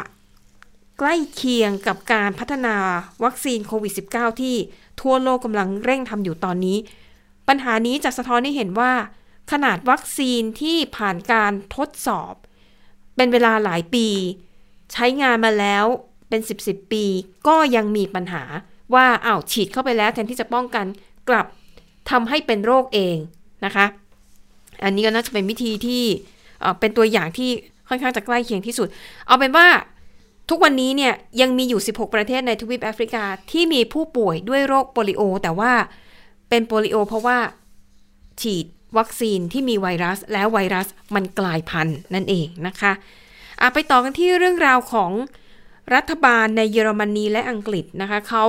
[1.00, 2.76] ใกล้เคียงกับการพัฒนา
[3.24, 4.56] วัคซีนโควิด -19 ที่
[5.02, 6.78] ทั่วโลกกำลังเร่งทำอยู่ตอนนี้
[7.48, 8.92] ปัญหานี้จะสะท้อนให้เห็นว่า
[9.52, 12.34] ขนาดวัคซีนที่ผ่านการทดสอบ
[13.16, 14.08] เป็นเวลาหลายปี
[14.94, 15.86] ใช้งานมาแล้ว
[16.30, 17.04] เป็น 10บสปี
[17.48, 18.44] ก็ยังมีปัญหา
[18.94, 20.86] ว่าอ้าวฉีดเข้าไปแล้วแทนที่จะป้องกัน
[21.30, 21.46] กลับ
[22.12, 23.18] ทำให้เป็นโรคเอง
[23.66, 23.86] นะคะ
[24.84, 26.04] อันนี้ก็น่าจะเป็นวิธีที่
[26.80, 27.50] เป็นตัวอย่างที่
[27.90, 28.88] ค่อนข้างจะใกล้เคียงที่สุด
[29.28, 29.68] เอาเป็นว่า
[30.50, 35.74] ทุกวันนี้เนี่ยยังมีอยู่ 16 ประเทศในทวีปแอฟริกาที่มีผู้ป่วยด้วยโรคโปลิโอ แต่ว่า
[36.50, 37.38] เป็นโปลิโอ เพราะว่า
[38.42, 38.66] ฉีด
[38.98, 42.92] วัคซีนที่มีไวรัส แล้วไวรัสมันกลายพันธุ์นั่นเองนะคะ
[43.62, 45.12] อะไปต่อกันที่เรื่องราวของ
[45.96, 48.46] รัฐบาลในเยอรมนีและอังกฤษนะคะเขา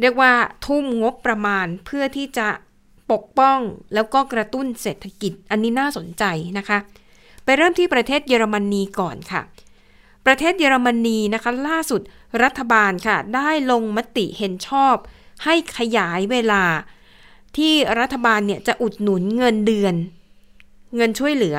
[0.00, 0.32] เรียกว่า
[0.66, 2.48] ทุ่มงบประมาณเพื่อที่จะ
[3.12, 3.58] ปกป้อง
[3.94, 6.24] แล้วก็กระตุ้นเศรษฐกิจอันนี้น่าสนใจ
[6.58, 6.78] นะคะ
[7.44, 9.42] ไปเริ่มที่ประเทศเยอรมนีก่อนค่ะ
[10.26, 12.00] ประเทศเยอรมนีนะคะล่าสุด
[12.42, 14.94] รัฐบาลค่ะ ได้ลงมติเห็นชอบ
[15.44, 16.64] ให้ขยายเวลา
[17.56, 19.94] ที่รัฐบาลเนี่ยจะอุดหนุนเงินเดือน
[20.96, 21.56] เงินช่วยเหลือ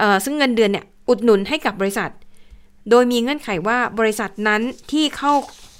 [0.00, 2.10] ออซึ่งเงินเดือนเนี่ยอุดหนุนให้กับบริษัท
[2.90, 4.62] โดยมีเงื่อนไขว่าบริษัทนั้น
[4.92, 5.32] ที่เข้า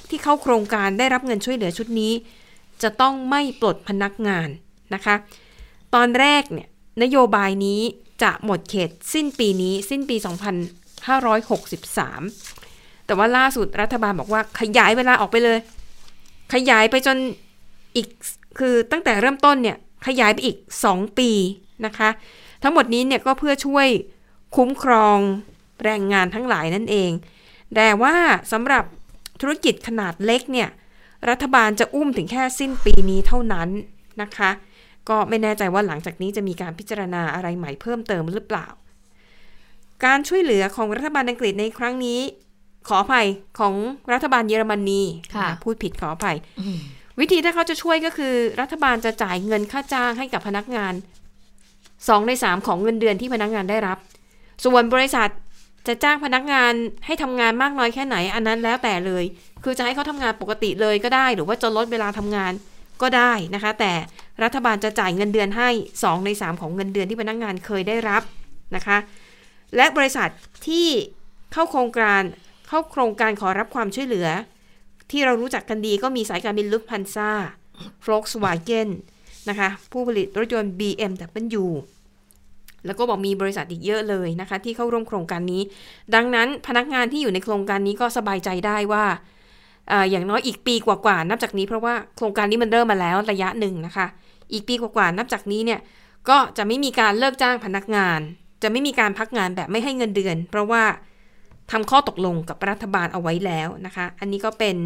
[0.08, 2.12] ที่เข้าโครงการได้รับเงินช่วยเหลือชุดนี้
[2.82, 4.48] จะต้องไม่ปลดพนักงาน
[4.94, 5.14] นะคะ
[5.94, 6.68] ตอนแรกเนี่ย
[7.02, 7.80] นโยบายนี้
[8.22, 10.16] จะหมดเขตสิ้นปีนี้สิ้นปี
[11.06, 15.58] 2563 แต่ว่าล่าสุดรัฐบาลบอกว่าขยายเวลาออกไปเลย
[16.54, 17.16] ขยายไปจน
[17.96, 18.08] อีก
[18.58, 19.76] คือตั้งแต่เริ่มต้นเนี่ย
[20.06, 20.56] ขยายไปอีก
[20.88, 21.30] 2 ปี
[21.86, 22.08] นะคะ
[22.62, 23.86] ทั้งหมดนี้เนี่ยก็เพื่อช่วย
[24.56, 25.18] คุ้มครอง
[25.84, 27.10] แรงงานทั้งหลายนั่นเอง
[27.74, 28.14] แต่ว่า
[28.52, 28.84] สำหรับ
[29.40, 30.68] ธุรกิจขนาดเล็กเนี่ย
[31.30, 33.68] รัฐบาลจะอุ้มถึงแค่สิ้นปีนี้เท่านั้น
[34.22, 34.50] นะคะ
[35.08, 38.66] ก็ไม่แน่ใจว่าหลังจากนี้จะมีการพิจารณาอะไรใหม่เพิ่มเติมหรือเปล่า
[40.04, 42.20] การช่วยเหลือของรัฐบาลอังกฤษในครั้งนี้
[42.88, 43.26] ขออภัย
[43.58, 43.74] ของ
[44.12, 45.02] รัฐบาลเยอรมนี
[45.36, 46.36] ค่ะพูดผิดขออภัย
[47.20, 50.94] วิธีถ้าเขาจะช่วยก็คือ รัฐบาลจะจ่ายเงินค่าจ้างให้กับพนักงาน
[52.08, 53.98] สองในสามของเงินเดือนที่พนักงานได้รับ
[54.64, 55.28] ส่วนบริษัท
[55.86, 56.72] จะจ้างพนักงาน
[57.06, 59.24] ให้ทำงานมากน้อยแค่ไหน อันนั้นแล้วแต่เลย
[59.64, 62.52] คือจะให้เขาทำงานปกติเลยก็ได้ หรือว่าจะลดเวลาทำงาน
[63.02, 63.92] ก็ได้นะคะ แต่
[64.42, 65.68] รัฐบาลจะจ่ายเงินเดือนให้
[65.98, 68.22] 2 ใน 3 ของเงินเดือนที่พนักงานเคยได้รับ
[68.76, 68.96] นะคะ
[69.76, 70.28] และบริษัท
[70.68, 70.88] ที่
[71.52, 72.22] เข้าโครงการ
[72.68, 74.28] เข้าโครงการขอรับความช่วยเหลือ
[75.10, 77.30] ที่เรารู้จักกันดีก็มีสายการบินลุฟพันซ่า
[78.06, 78.88] Volkswagen
[79.48, 81.64] นะคะ ผู้ผลิตรถยนต์ BMW
[82.86, 85.62] แล้วก็บอกมีบริษัทอีกเยอะเลยนะคะ ที่เข้าร่วมโครงการนี้
[86.14, 89.04] ดังนั้นพนักงานที่อยู่ในโครงการนี้ก็สบายใจได้ว่า
[89.92, 94.06] อออย่างน้อยอีกปีกว่าๆนับจากนี้เพราะว่าโครงการนี้มันเริ่มมาแล้วระยะหนึ่งนะคะ
[94.52, 95.80] อีกปีกว่าๆนับจากนี้เนี่ย
[96.28, 98.20] ก็จะไม่มีการเลิกจ้างพนักงาน
[98.64, 100.82] จะไม่มีการพักงานแบบไม่ให้เงินเดือน เพราะว่า
[101.72, 104.76] ทำข้อตกลงกับรัฐบาลเอาไว้แล้วนะคะ อันนี้ก็เป็น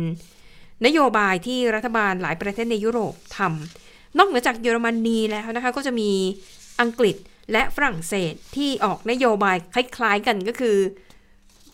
[0.87, 6.11] นโยบายที่รัฐบาลหลายประเทศในยุโรปทำนอกเหนือจากเยอรมนีแล้วนะคะ ก็จะมี
[6.81, 7.16] อังกฤษ
[7.53, 10.76] และฝรั่งเศสที่ออกนโยบายคล้าย ๆกันก็คือ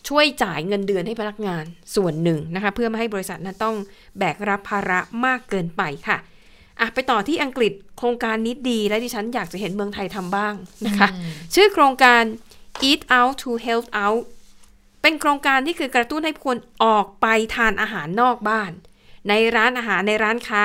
[0.09, 1.63] ช่วยจ่ายเงินเดือนให้พนักงาน
[1.95, 3.75] ส่วนหนึ่งนะคะ เพื่อไม่ให้บริษัทนั้นต้อง
[4.17, 6.17] แบกรับภาระมากเกินไปค่ะ
[6.79, 10.53] อะไปต่อที่อังกฤษโครงการนี้ดี และดิฉันอยากจะเห็นเมืองไทยทำบ้าง
[10.87, 11.07] นะคะ
[11.55, 12.23] ชื่อโครงการ
[12.89, 14.21] Eat Out to Health Out
[15.01, 18.71] เป็นโครงการที่คือกระตุ้นให้คนออกไปทานอาหารนอกบ้าน
[19.29, 20.63] ในร้านอาหารในร้านค้า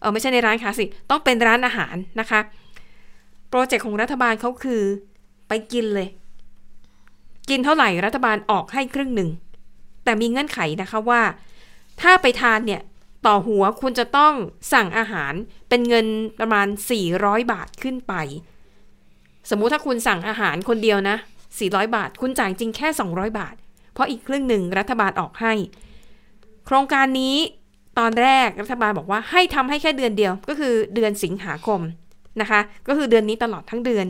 [0.00, 2.40] เออไม่ใช่ในร้านค้าสิ ต้องเป็นร้านอาหารนะคะ
[3.48, 4.82] โปรเจกต์ของรัฐบาลเขาคือ
[5.48, 6.08] ไปกินเลย
[7.48, 9.30] กินเท่าไหร่รัฐบาลออกให้ครึ่งหนึ่ง
[10.04, 11.22] แต่มีเงื่อนไขนะคะว่า
[12.02, 12.80] ถ้าไปทานเนี่ย
[13.26, 14.34] ต่อหัวคุณจะต้อง
[14.72, 15.32] สั่งอาหาร
[15.68, 16.06] เป็นเงิน
[16.40, 16.66] ประมาณ
[17.08, 18.14] 400 บาทขึ้นไป
[19.50, 21.16] สมมุติถ้าคุณสั่งอาหารคนเดียวนะ
[21.56, 23.54] 400 บาท คุณจ่ายจริงแค่ 200 บาท
[23.92, 25.52] เพราะอีกครึ่งหนึ่งรัฐบาลออกให้
[26.66, 27.36] โครงการนี้
[27.98, 31.80] ตอนแรกรัฐบาลบอกว่าให้ทำให้แค่เดือนเดียว ก็คือเดือนสิงหาคม
[32.40, 34.06] นะคะ ก็คือเดือนนี้ตลอดทั้งเดือน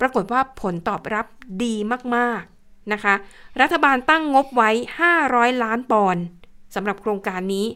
[0.00, 1.26] ปรากฏว่าผลตอบรับ
[1.64, 1.74] ดี
[2.16, 3.14] มากๆนะคะ
[3.60, 4.70] รัฐบาลตั้งงบไว้
[5.16, 6.22] 500 ล้านปอนด์
[6.74, 7.66] สำหรับโครงการนี้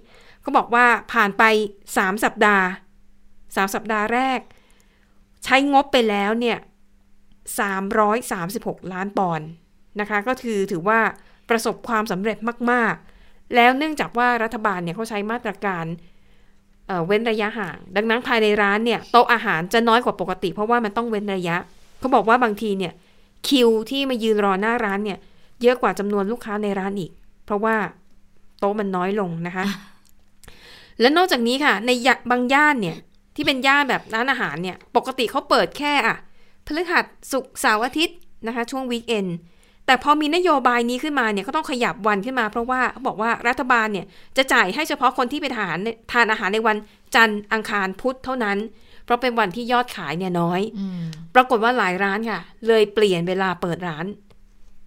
[0.46, 1.42] ก็บอกว่าผ่านไป
[1.86, 2.66] 3 สัปดาห์
[3.26, 4.40] 3 สัปดาห์แรก
[5.44, 6.58] ใช้งบไปแล้วเนี่ย
[7.94, 9.48] 336 ล้านปอนด์
[10.00, 11.00] นะคะ ก็คือถือว่า
[11.50, 12.38] ประสบความสำเร็จ
[12.70, 12.94] มาก
[13.24, 15.84] ๆ แล้วเนื่องจากว่ารัฐบาลเนี่ยเขาใช้มาตรการ
[16.86, 21.56] เเว้นระยะห่าง ดังนั้นภายในร้านเนี่ยโต๊ะอาหารจะน้อยกว่าปกติ เพราะว่ามันต้องเว้นระยะ
[21.98, 22.92] เขาบอกว่าบางทีเนี่ย
[23.48, 25.18] คิวที่มายืนรอหน้าร้านเนี่ย
[25.62, 27.10] เยอะกว่าจำนวนลูกค้าในร้านอีก
[27.44, 27.76] เพราะว่า
[28.58, 29.64] โต๊ะมันน้อยลงนะคะ
[31.00, 31.90] และนอกจากนี้ค่ะ ใน
[32.30, 32.96] บางย่านเนี่ย
[33.36, 36.16] ที่เป็นย่านแบบร้านอาหารเนี่ย ปกติเขาเปิดแค่อะ
[36.66, 38.16] พฤหัสศุกร์เสาร์อาทิตย์
[38.46, 39.26] นะคะ ช่วงวีคเอน
[39.86, 45.76] แต่พอมีนโยบายนี้ขึ้นมาเนี่ยก็ต้องขยับวันขึ้นมา เพราะว่าเขาบอกว่ารัฐบาลเนี่ยจะจ่ายให้เฉพาะคนที่ไปทาน
[46.12, 46.76] ทานอาหารในวัน
[47.14, 48.58] จันทร์อังคารพุธเท่านั้น
[49.04, 50.60] เพราะเป็นวันที่ยอดขายเนี่ยน้อย
[51.34, 54.06] ปรากฏว่าหลายร้านค่ะ เลยเปลี่ยนเวลาเปิดร้าน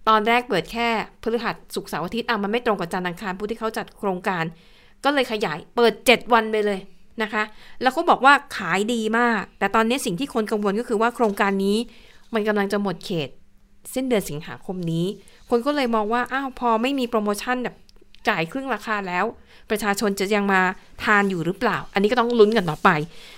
[0.08, 0.88] ตอนแรกเปิดแค่
[1.22, 4.44] พฤหัสศุกร์เสาร์อาทิตย์อะมันไม่ตรงกับจันทร์อังคารพุธที่เขาจัดโครงการ
[5.04, 6.80] ก็เลยขยายเปิด 7 วันไปเลย
[7.22, 7.42] นะคะ
[7.82, 11.76] แล้วเขาบอกว่าขายดีมาก แต่ตอนนี้สิ่งที่คนกังวลก็คือว่าโครงการนี้
[12.34, 13.28] มันกำลังจะหมดเขต
[13.92, 15.06] เส้นเดือนสิงหาคมนี้
[15.50, 17.76] คนก็เลยมองว่าอ้าวพอไม่มีโปรโมชั่นแบบ
[18.28, 19.24] จ่ายครึ่งราคาแล้ว
[19.70, 20.60] ประชาชนจะยังมา
[21.04, 22.88] ทานอยู่หรือเปล่า อันนี้ก็ต้องลุ้นกันต่อไป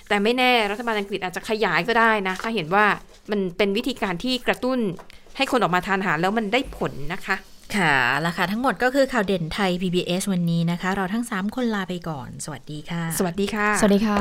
[0.08, 2.84] แต่ไม่แน่รัฐบาลอังกฤษอาจจะขยายก็ได้นะ ถ้าเห็นว่า
[3.30, 4.78] มันเป็นวิธีการที่กระตุ้น
[5.36, 7.36] ให้คนออกมาทานอาหารแล้วมันได้ผลนะคะ
[7.78, 14.18] ค่ะแล้วค่ะทั้งหมดก็คือข่าวเด่นไทย PBS วันนี้นะคะ เราทั้ง 3 คนลาไปก่อน สวัสดีค่ะ สวัสดีค่ะ สวัสดีค่ะ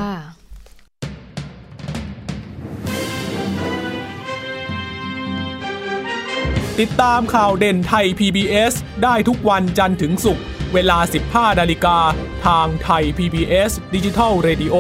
[6.80, 8.74] ติดตามข่าวเด่นไทย PBS
[9.04, 10.44] ได้ทุกวันจันทร์ถึงศุกร์
[10.74, 10.98] เวลา
[11.30, 11.98] 15นาฬิกา
[12.46, 14.76] ทางไทย PBS ดิจิทัล Radio